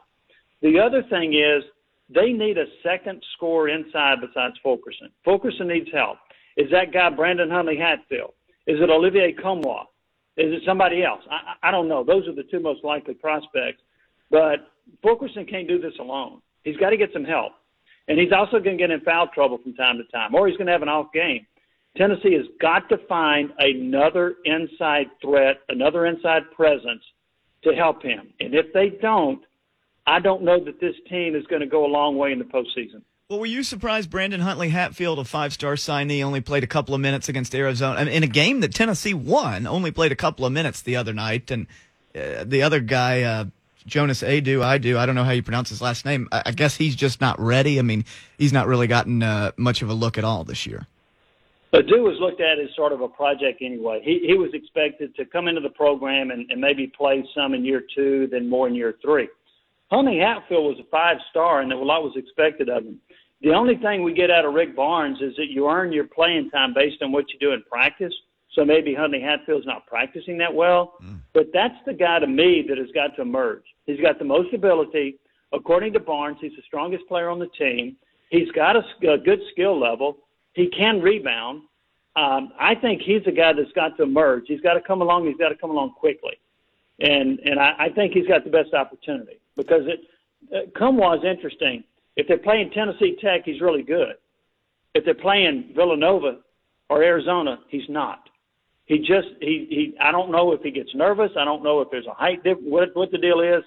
[0.63, 1.63] The other thing is
[2.09, 5.11] they need a second scorer inside besides Fulkerson.
[5.23, 6.17] Fulkerson needs help.
[6.57, 8.33] Is that guy Brandon Huntley Hatfield?
[8.65, 9.83] Is it Olivier Nkamhoua?
[10.37, 11.21] Is it somebody else?
[11.29, 12.03] I, I don't know.
[12.03, 13.83] Those are the two most likely prospects.
[14.31, 14.71] But
[15.03, 16.41] Fulkerson can't do this alone.
[16.63, 17.53] He's got to get some help.
[18.07, 20.57] And he's also going to get in foul trouble from time to time, or he's
[20.57, 21.45] going to have an off game.
[21.97, 27.03] Tennessee has got to find another inside threat, another inside presence
[27.63, 28.33] to help him.
[28.39, 29.41] And if they don't,
[30.05, 32.45] I don't know that this team is going to go a long way in the
[32.45, 33.01] postseason.
[33.29, 37.01] Well, were you surprised Brandon Huntley Hatfield, a five-star signee, only played a couple of
[37.01, 39.65] minutes against Arizona in a game that Tennessee won?
[39.65, 41.65] Only played a couple of minutes the other night, and
[42.13, 43.45] uh, the other guy, uh,
[43.87, 44.99] Jonas Aidoo, I do.
[44.99, 46.27] I don't know how you pronounce his last name.
[46.31, 47.79] I, I guess he's just not ready.
[47.79, 48.05] I mean,
[48.37, 50.85] he's not really gotten uh, much of a look at all this year.
[51.75, 54.01] Aidoo was looked at as sort of a project anyway.
[54.03, 57.65] He he was expected to come into the program and, and maybe play some in
[57.65, 59.27] year two, then more in year three.
[59.91, 62.99] Huntley Hatfield was a five star, and a lot was expected of him.
[63.41, 66.49] The only thing we get out of Rick Barnes is that you earn your playing
[66.49, 68.13] time based on what you do in practice.
[68.53, 71.19] So maybe Huntley Hatfield's not practicing that well, mm.
[71.33, 73.63] but that's the guy to me that has got to emerge.
[73.85, 75.17] He's got the most ability.
[75.53, 77.97] According to Barnes, he's the strongest player on the team.
[78.29, 80.17] He's got a, a good skill level.
[80.55, 81.63] He can rebound.
[82.15, 84.45] Um, I think he's a guy that's got to emerge.
[84.47, 85.27] He's got to come along.
[85.27, 86.39] He's got to come along quickly,
[86.99, 89.99] and and I, I think he's got the best opportunity because it.
[90.53, 91.83] Uh, is interesting.
[92.15, 94.15] If they're playing Tennessee Tech, he's really good.
[94.93, 96.37] If they're playing Villanova
[96.89, 98.29] or Arizona, he's not.
[98.85, 99.95] He just he he.
[99.99, 101.31] I don't know if he gets nervous.
[101.37, 102.67] I don't know if there's a height difference.
[102.69, 103.63] What what the deal is,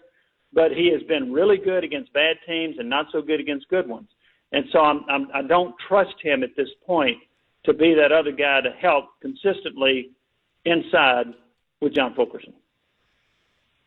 [0.52, 3.88] but he has been really good against bad teams and not so good against good
[3.88, 4.08] ones.
[4.52, 7.18] And so I'm, I'm I don't trust him at this point
[7.64, 10.10] to be that other guy to help consistently
[10.64, 11.26] inside
[11.80, 12.54] with John Fulkerson.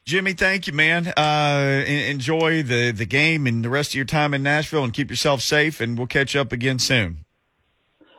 [0.06, 1.08] Jimmy, thank you, man.
[1.16, 5.10] Uh, enjoy the, the game and the rest of your time in Nashville and keep
[5.10, 7.26] yourself safe, and we'll catch up again soon.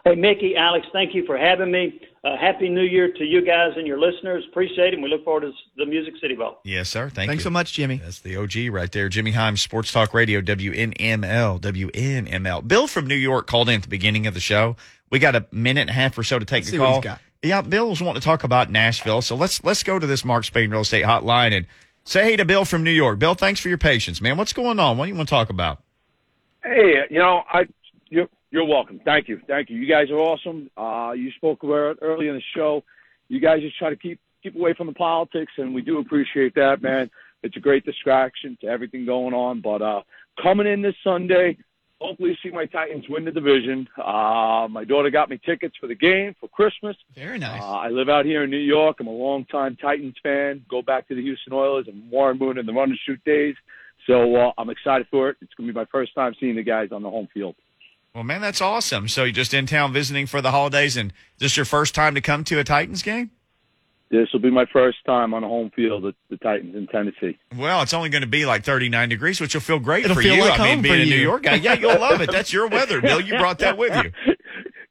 [0.04, 2.00] Hey, Mickey, Alex, thank you for having me.
[2.24, 4.44] Uh, Happy New Year to you guys and your listeners.
[4.48, 4.94] Appreciate it.
[4.94, 6.58] And we look forward to the Music City Bowl.
[6.64, 7.10] Yes, sir.
[7.10, 7.44] Thank Thanks you.
[7.44, 7.96] So much, Jimmy.
[7.96, 9.08] That's the OG right there.
[9.08, 12.68] Jimmy Hyams, Sports Talk Radio, WNML, WNML.
[12.68, 14.76] Bill from New York called in at the beginning of the show.
[15.10, 17.02] We got a minute and a half or so to take let's the call.
[17.42, 19.20] Yeah, Bill's wanting to talk about Nashville.
[19.20, 21.66] So let's let's go to this Mark Spain Real Estate Hotline and
[22.04, 23.18] say hey to Bill from New York.
[23.18, 24.36] Bill, thanks for your patience, man.
[24.36, 24.96] What's going on?
[24.96, 25.82] What do you want to talk about?
[26.62, 27.66] Hey, you know, I you
[28.52, 29.00] you're welcome.
[29.04, 29.40] Thank you.
[29.48, 29.78] Thank you.
[29.78, 30.70] You guys are awesome.
[30.76, 32.84] Uh, you spoke about early in the show.
[33.28, 36.54] You guys just try to keep keep away from the politics, and we do appreciate
[36.56, 37.10] that, man.
[37.42, 39.62] It's a great distraction to everything going on.
[39.62, 40.02] But uh,
[40.40, 41.56] coming in this Sunday,
[41.98, 43.88] hopefully see my Titans win the division.
[43.96, 46.96] Uh, my daughter got me tickets for the game for Christmas.
[47.14, 47.62] Very nice.
[47.62, 48.98] Uh, I live out here in New York.
[49.00, 50.62] I'm a longtime Titans fan.
[50.68, 53.54] Go back to the Houston Oilers and Warren Moon in the run and shoot days.
[54.06, 55.36] So uh, I'm excited for it.
[55.40, 57.54] It's going to be my first time seeing the guys on the home field.
[58.14, 59.08] Well, man, that's awesome.
[59.08, 62.14] So you're just in town visiting for the holidays, and is this your first time
[62.14, 63.30] to come to a Titans game?
[64.10, 67.38] This will be my first time on a home field at the Titans in Tennessee.
[67.56, 70.22] Well, it's only going to be like 39 degrees, which will feel great It'll for
[70.22, 70.42] feel you.
[70.42, 71.16] like I mean, being for a New.
[71.16, 72.30] York guy, yeah, you'll love it.
[72.30, 73.22] That's your weather, Bill.
[73.22, 74.12] You brought that with you.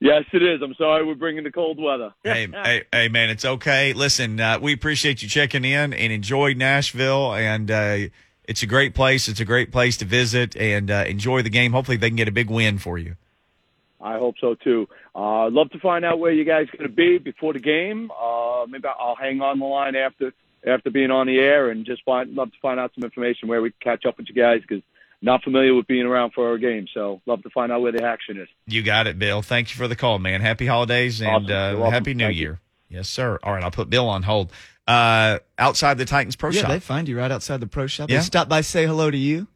[0.03, 0.62] Yes, it is.
[0.63, 2.12] I'm sorry we're bringing the cold weather.
[2.23, 3.93] hey, hey, hey, man, it's okay.
[3.93, 7.97] Listen, uh, we appreciate you checking in and enjoy Nashville, and uh,
[8.45, 9.27] it's a great place.
[9.27, 11.71] It's a great place to visit and uh, enjoy the game.
[11.71, 13.15] Hopefully, they can get a big win for you.
[14.01, 14.88] I hope so too.
[15.15, 17.60] Uh, I'd love to find out where you guys are going to be before the
[17.60, 18.12] game.
[18.12, 20.34] Uh, maybe I'll hang on the line after
[20.65, 23.62] after being on the air and just find love to find out some information where
[23.62, 24.84] we can catch up with you guys because
[25.21, 26.88] not familiar with being around for our game.
[26.93, 28.47] So love to find out where the action is.
[28.65, 29.41] You got it, Bill.
[29.41, 30.41] Thank you for the call, man.
[30.41, 31.82] Happy holidays and Awesome.
[31.84, 32.41] Uh, happy New Thank you.
[32.41, 32.60] Year.
[32.89, 33.39] Yes, sir.
[33.43, 34.51] All right, I'll put Bill on hold.
[34.88, 38.10] Uh, outside the Titans Pro yeah, Shop, they find you right outside the pro shop.
[38.10, 38.17] Yeah.
[38.17, 39.48] They stop by, say hello to you.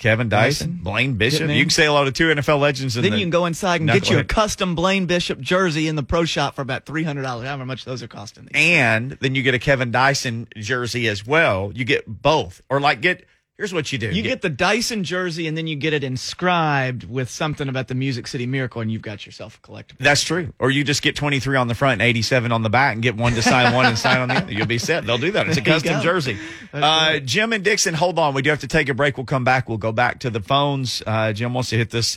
[0.00, 0.80] Kevin Dyson, Dyson.
[0.82, 1.42] Blaine Bishop.
[1.42, 1.56] Hitman.
[1.56, 2.94] You can say hello to two NFL legends.
[2.94, 5.96] Then the, you can go inside and get you a custom Blaine Bishop jersey in
[5.96, 7.46] the pro shop for about three hundred dollars.
[7.46, 8.44] However much those are costing.
[8.44, 8.52] these.
[8.54, 11.70] and then you get a Kevin Dyson jersey as well.
[11.74, 13.26] You get both, or like get.
[13.60, 14.08] Here's what you do.
[14.10, 17.94] You get the Dyson jersey, and then you get it inscribed with something about the
[17.94, 19.98] Music City Miracle, and you've got yourself a collectible.
[19.98, 20.54] That's true.
[20.58, 23.16] Or you just get 23 on the front and 87 on the back and get
[23.16, 24.50] one to sign one and sign on the other.
[24.50, 25.04] You'll be set.
[25.04, 25.46] They'll do that.
[25.46, 26.38] It's a custom jersey.
[26.72, 27.18] Uh.
[27.18, 28.32] Jim and Dixon, hold on.
[28.32, 29.18] We do have to take a break.
[29.18, 29.68] We'll come back.
[29.68, 31.02] We'll go back to the phones.
[31.06, 32.16] Uh, Jim wants to hit this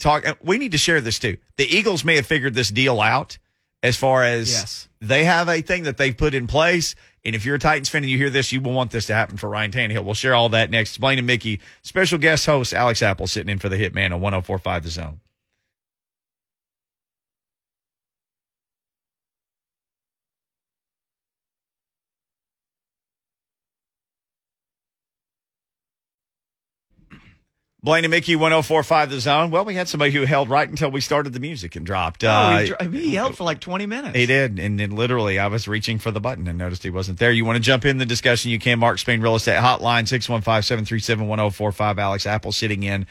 [0.00, 0.26] talk.
[0.26, 1.36] uh, We need to share this too.
[1.58, 3.38] The Eagles may have figured this deal out
[3.84, 4.88] as far as Yes.
[5.00, 6.96] they have a thing that they've put in place.
[7.26, 9.14] And if you're a Titans fan and you hear this, you will want this to
[9.14, 10.04] happen for Ryan Tannehill.
[10.04, 10.98] We'll share all that next.
[10.98, 14.84] Blaine and Mickey, special guest host Alex Apple sitting in for the Hitman on 1045
[14.84, 15.20] The Zone.
[27.86, 29.50] Blaine and Mickey, 1045 The Zone.
[29.52, 32.24] Well, we had somebody who held right until we started the music and dropped.
[32.24, 34.16] oh, Uh, he, dr- he held for like twenty minutes.
[34.16, 37.20] he did, and then literally, I was reaching for the button and noticed he wasn't
[37.20, 37.30] there.
[37.30, 38.50] You want to jump in the discussion?
[38.50, 38.80] You can.
[38.80, 41.98] Mark Spain Real Estate Hotline six one five seven three seven one zero four five.
[42.00, 43.06] Alex Apple sitting in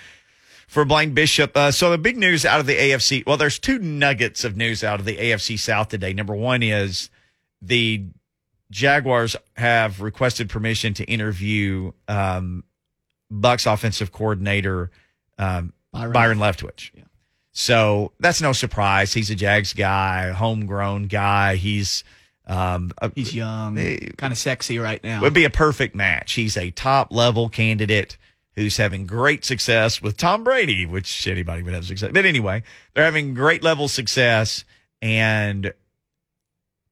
[0.68, 1.56] for Blaine Bishop.
[1.56, 3.26] Uh, so the big news out of the AFC.
[3.26, 6.12] Well, there's two nuggets of news out of the AFC South today.
[6.12, 7.10] Number one is
[7.62, 8.04] the
[8.72, 12.66] Jaguars have requested permission to interview um,
[13.32, 14.92] Bucks offensive coordinator
[15.38, 16.14] um, Byron.
[16.14, 16.92] Byron Leftwich.
[16.94, 17.04] Yeah.
[17.52, 19.14] So that's no surprise.
[19.14, 21.56] He's a Jags guy, homegrown guy.
[21.56, 22.04] He's
[22.48, 25.22] um, a, He's young, Eh, kind of sexy right now.
[25.22, 26.34] would be a perfect match.
[26.34, 28.18] He's a top level candidate
[28.56, 32.12] who's having great success with Tom Brady, which anybody would have success.
[32.14, 34.64] But anyway, they're having great level success,
[35.02, 35.74] and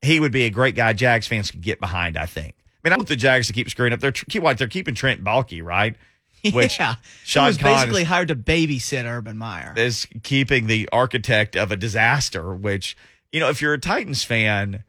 [0.02, 0.94] he would be a great guy.
[0.94, 2.18] Jags fans could get behind.
[2.18, 2.56] I think.
[2.58, 4.00] I mean, I want the Jags to keep screwing up.
[4.00, 5.96] They're keep what they're keeping Trent Baalke, right?
[6.54, 9.74] Which yeah, Shad was Khan basically is- hired to babysit Urban Meyer.
[9.78, 12.98] is keeping the architect of a disaster, which,
[13.32, 14.84] you know, if you're a Titans fan,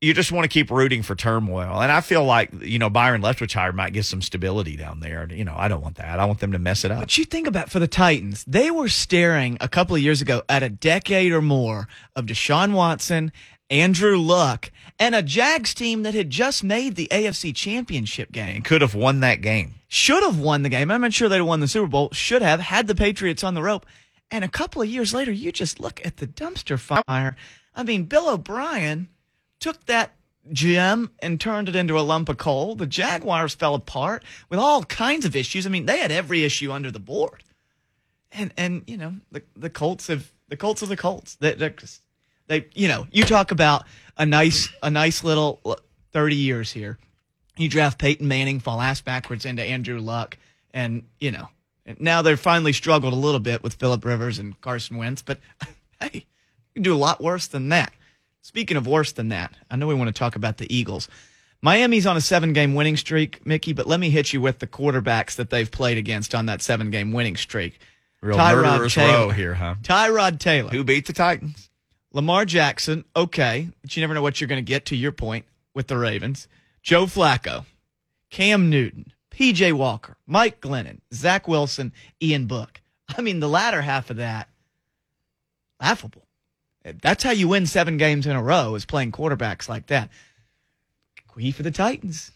[0.00, 1.80] you just want to keep rooting for turmoil.
[1.80, 5.22] And I feel like, you know, Byron Leftwich hire might give some stability down there.
[5.22, 6.20] And, you know, I don't want that.
[6.20, 7.00] I want them to mess it up.
[7.00, 10.42] But you think about for the Titans, they were staring a couple of years ago
[10.48, 13.32] at a decade or more of Deshaun Watson,
[13.70, 18.62] Andrew Luck, and a Jags team that had just made the AFC Championship game.
[18.62, 19.74] Could have won that game.
[19.88, 20.90] Should have won the game.
[20.90, 22.10] I'm not sure they'd have won the Super Bowl.
[22.12, 23.86] Should have had the Patriots on the rope.
[24.30, 27.36] And a couple of years later, you just look at the dumpster fire.
[27.74, 29.08] I mean, Bill O'Brien
[29.60, 30.12] took that
[30.52, 32.74] gem and turned it into a lump of coal.
[32.74, 35.66] The Jaguars fell apart with all kinds of issues.
[35.66, 37.42] I mean, they had every issue under the board.
[38.32, 41.36] And and you know, the the Colts have the Colts are the Colts.
[41.36, 42.02] They they're just-
[42.46, 43.84] they you know, you talk about
[44.16, 45.78] a nice a nice little
[46.12, 46.98] 30 years here.
[47.56, 50.36] You draft Peyton Manning, fall ass backwards into Andrew Luck,
[50.72, 51.48] and you know,
[51.98, 55.38] now they've finally struggled a little bit with Philip Rivers and Carson Wentz, but
[56.00, 57.92] hey, you can do a lot worse than that.
[58.42, 61.08] Speaking of worse than that, I know we want to talk about the Eagles.
[61.62, 64.66] Miami's on a seven game winning streak, Mickey, but let me hit you with the
[64.66, 67.78] quarterbacks that they've played against on that seven game winning streak.
[68.20, 69.12] Real Tyrod Taylor.
[69.12, 69.76] row here, huh?
[69.82, 70.70] Tyrod Taylor.
[70.70, 71.70] Who beat the Titans?
[72.14, 75.44] Lamar Jackson, okay, but you never know what you're going to get to your point
[75.74, 76.46] with the Ravens.
[76.80, 77.66] Joe Flacco,
[78.30, 81.92] Cam Newton, PJ Walker, Mike Glennon, Zach Wilson,
[82.22, 82.80] Ian Book.
[83.08, 84.48] I mean, the latter half of that,
[85.80, 86.24] laughable.
[86.84, 90.08] That's how you win seven games in a row is playing quarterbacks like that.
[91.36, 92.30] Key for the Titans.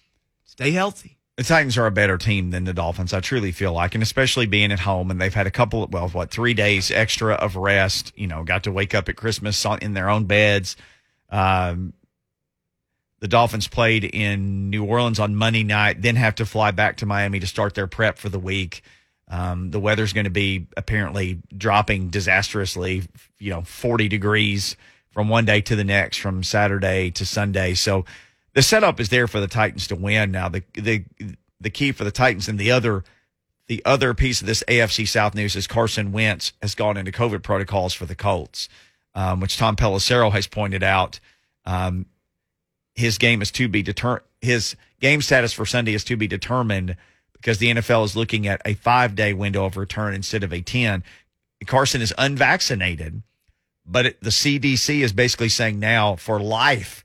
[0.45, 1.18] Stay healthy.
[1.39, 3.15] The Titans are a better team than the Dolphins.
[3.15, 5.93] I truly feel like, and especially being at home, and they've had a couple, of,
[5.93, 8.13] well, what three days extra of rest.
[8.17, 10.75] You know, got to wake up at Christmas in their own beds.
[11.31, 11.93] Um,
[13.21, 17.07] the Dolphins played in New Orleans on Monday night, then have to fly back to
[17.07, 18.83] Miami to start their prep for the week.
[19.29, 23.05] Um, the weather's going to be apparently dropping disastrously,
[23.39, 24.75] you know, 40 degrees
[25.13, 27.75] from one day to the next, from Saturday to Sunday.
[27.75, 28.07] So
[28.59, 30.33] the setup is there for the Titans to win.
[30.33, 31.05] Now the the
[31.61, 33.05] the key for the Titans and the other
[33.69, 37.45] the other piece of this AFC South news is Carson Wentz has gone into COVID
[37.45, 38.69] protocols for the Colts,
[39.15, 41.21] um, which Tom Pelissero has pointed out.
[41.67, 42.07] Um,
[42.97, 46.97] his game is to be deter- his game status for Sunday is to be determined
[47.35, 50.63] because the NFL is looking at a five day window of return instead of a
[50.63, 51.05] 10.
[51.65, 53.23] Carson is unvaccinated,
[53.87, 57.05] but it, the CDC is basically saying now for life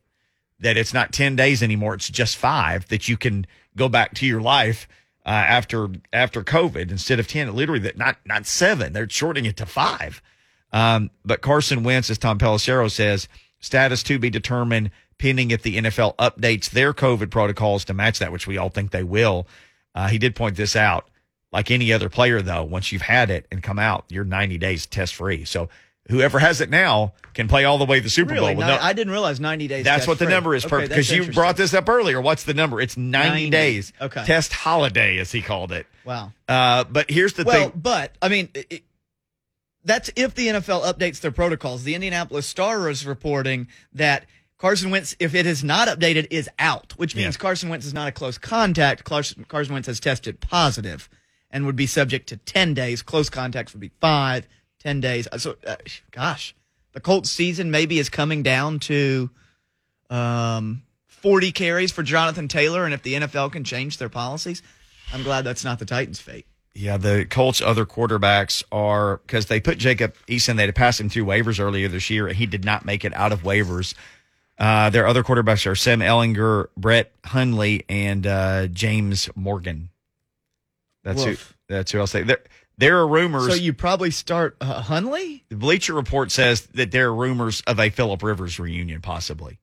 [0.63, 1.93] that it's not 10 days anymore.
[1.93, 3.45] It's just five that you can
[3.75, 4.87] go back to your life
[5.25, 7.53] uh, after after COVID instead of 10.
[7.53, 8.93] Literally, that not not seven.
[8.93, 10.21] They're shortening it to five.
[10.71, 13.27] Um, but Carson Wentz, as Tom Pelissero says,
[13.59, 14.89] status to be determined
[15.19, 18.91] pending if the NFL updates their COVID protocols to match that, which we all think
[18.91, 19.47] they will.
[19.93, 21.07] Uh, he did point this out.
[21.51, 24.87] Like any other player, though, once you've had it and come out, you're 90 days
[24.87, 25.45] test free.
[25.45, 25.69] So
[26.09, 28.53] whoever has it now can play all the way to the Super Really?
[28.55, 28.63] Bowl.
[28.65, 29.83] no- I didn't realize 90 days.
[29.85, 30.33] that's what the test-free.
[30.35, 32.19] number is Okay, because you brought this up earlier.
[32.21, 32.79] What's the number?
[32.81, 33.49] It's 90, 90.
[33.49, 33.93] days.
[34.01, 34.23] Okay.
[34.25, 35.87] Test holiday, as he called it.
[36.05, 36.31] Wow.
[36.47, 37.79] Uh, but here's the Well, thing.
[37.81, 38.83] but I mean, it-
[39.85, 41.83] that's if the NFL updates their protocols.
[41.83, 44.25] The Indianapolis Star is reporting that
[44.57, 47.39] Carson Wentz, if it is not updated, is out, which means Yeah.
[47.39, 49.03] Carson Wentz is not a close contact.
[49.03, 51.09] Carson, Carson Wentz has tested positive
[51.51, 53.01] and would be subject to 10 days.
[53.01, 54.47] Close contacts would be five,
[54.83, 55.27] 10 days.
[55.31, 55.75] Uh, So, uh,
[56.11, 56.55] gosh,
[56.93, 59.29] the Colts season maybe is coming down to
[60.09, 62.85] um, 40 carries for Jonathan Taylor.
[62.85, 64.61] And if the NFL can change their policies,
[65.13, 66.45] I'm glad that's not the Titans' fate.
[66.75, 70.55] Yeah, the Colts' other quarterbacks are because they put Jacob Eason.
[70.55, 72.27] They had passed him through waivers earlier this year.
[72.27, 73.93] and He did not make it out of waivers.
[74.57, 79.89] Uh, their other quarterbacks are Sam Ehlinger, Brett Hundley, and uh, James Morgan.
[81.03, 81.35] That's who.
[81.69, 82.23] That's who I'll say.
[82.77, 83.47] There, are rumors.
[83.47, 85.43] So you probably start uh, Hundley?
[85.49, 89.59] the Bleacher Report says that there are rumors of a Philip Rivers reunion, possibly.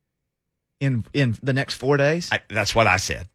[0.78, 2.28] in in the next four days.
[2.32, 3.28] I, that's what I said.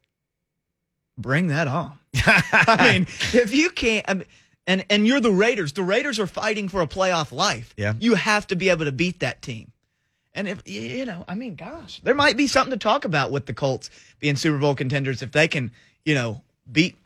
[1.17, 1.97] Bring that on.
[2.15, 4.25] I mean, if you can't, I mean,
[4.67, 5.73] and and you're the Raiders.
[5.73, 7.73] The Raiders are fighting for a playoff life.
[7.77, 7.93] Yeah.
[7.99, 9.71] you have to be able to beat that team.
[10.33, 13.45] And if you know, I mean, gosh, there might be something to talk about with
[13.45, 15.71] the Colts being Super Bowl contenders if they can,
[16.03, 16.97] you know, beat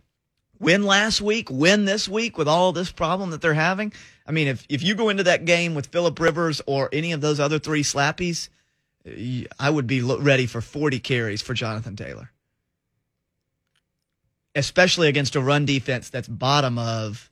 [0.60, 3.94] win last week, win this week with all this problem that they're having.
[4.26, 7.22] I mean, if if you go into that game with Philip Rivers or any of
[7.22, 8.50] those other three slappies,
[9.60, 12.32] I would be ready for 40 carries for Jonathan Taylor.
[14.56, 17.30] Especially against a run defense that's bottom of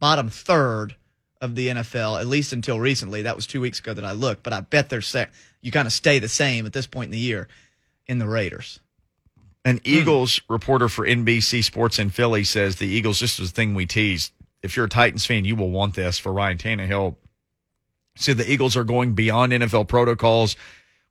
[0.00, 0.96] bottom third
[1.40, 3.22] of the NFL, at least until recently.
[3.22, 5.30] That was two weeks ago that I looked, but I bet they're set.
[5.60, 7.48] You kind of stay the same at this point in the year
[8.06, 8.80] in the Raiders.
[9.64, 9.82] An hmm.
[9.84, 13.86] Eagles reporter for NBC Sports in Philly says the Eagles, this was the thing we
[13.86, 14.32] teased.
[14.62, 17.16] If you're a Titans fan, you will want this for Ryan Tannehill.
[18.16, 20.56] Said the Eagles are going beyond NFL protocols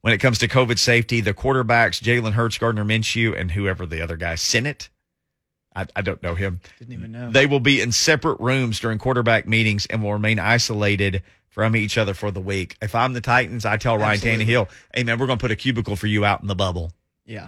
[0.01, 1.21] when it comes to COVID safety.
[1.21, 4.89] The quarterbacks, Jalen Hurts, Gardner Minshew, and whoever the other guy, Sinnett.
[5.75, 6.61] I, I don't know him.
[6.79, 7.31] Didn't even know.
[7.31, 11.97] They will be in separate rooms during quarterback meetings and will remain isolated from each
[11.97, 12.77] other for the week.
[12.81, 14.45] If I'm the Titans, I tell Ryan Absolutely.
[14.45, 16.91] Tannehill, hey, man, we're going to put a cubicle for you out in the bubble
[17.25, 17.47] yeah.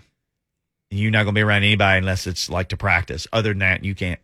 [0.90, 3.28] You're not going to be around anybody unless it's like to practice.
[3.34, 4.20] Other than that, you can't.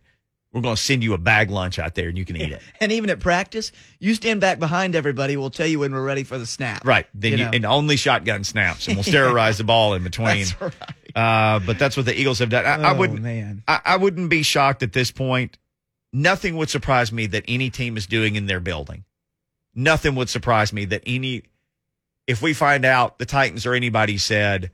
[0.53, 2.61] We're going to send you a bag lunch out there and you can eat it.
[2.81, 5.37] And even at practice, you stand back behind everybody.
[5.37, 6.85] We'll tell you when we're ready for the snap.
[6.85, 7.07] Right.
[7.13, 10.45] Then You you, and only shotgun snaps and we'll sterilize the ball in between.
[10.45, 10.73] That's right.
[11.15, 12.65] Uh, but that's what the Eagles have done.
[12.65, 13.63] I, I Oh, wouldn't, man.
[13.65, 15.57] I, I wouldn't be shocked at this point.
[16.11, 19.05] Nothing would surprise me that any team is doing in their building.
[19.73, 21.43] Nothing would surprise me that any,
[22.27, 24.71] if we find out the Titans or anybody said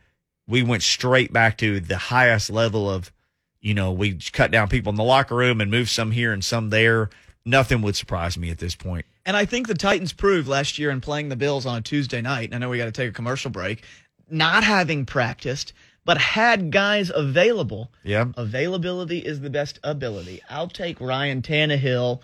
[0.48, 3.12] we went straight back to the highest level of,
[3.60, 6.44] you know, we cut down people in the locker room and moved some here and
[6.44, 7.10] some there.
[7.46, 9.06] Nothing would surprise me at this point.
[9.26, 12.22] And I think the Titans proved last year in playing the Bills on a Tuesday
[12.22, 12.46] night.
[12.46, 13.84] and I know we got to take a commercial break.
[14.30, 15.74] Not having practiced,
[16.06, 17.92] but had guys available.
[18.04, 18.28] Yeah.
[18.38, 20.42] Availability is the best ability.
[20.50, 22.22] I'll take Ryan Tannehill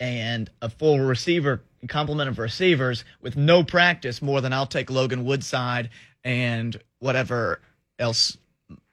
[0.00, 5.24] and a full receiver complement of receivers with no practice more than I'll take Logan
[5.24, 5.90] Woodside
[6.26, 7.60] and whatever
[7.98, 8.36] else,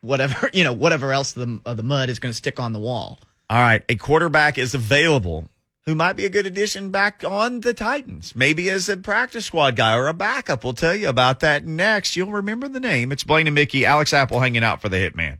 [0.01, 2.79] whatever you know, whatever else the of the mud is going to stick on the
[2.79, 3.19] wall.
[3.49, 5.49] All right, a quarterback is available
[5.85, 9.75] who might be a good addition back on the Titans, maybe as a practice squad
[9.75, 10.63] guy or a backup.
[10.63, 12.15] We'll tell you about that next.
[12.15, 13.11] You'll remember the name.
[13.11, 15.39] It's Blaine and Mickey, Alex Apple hanging out for the Hitman.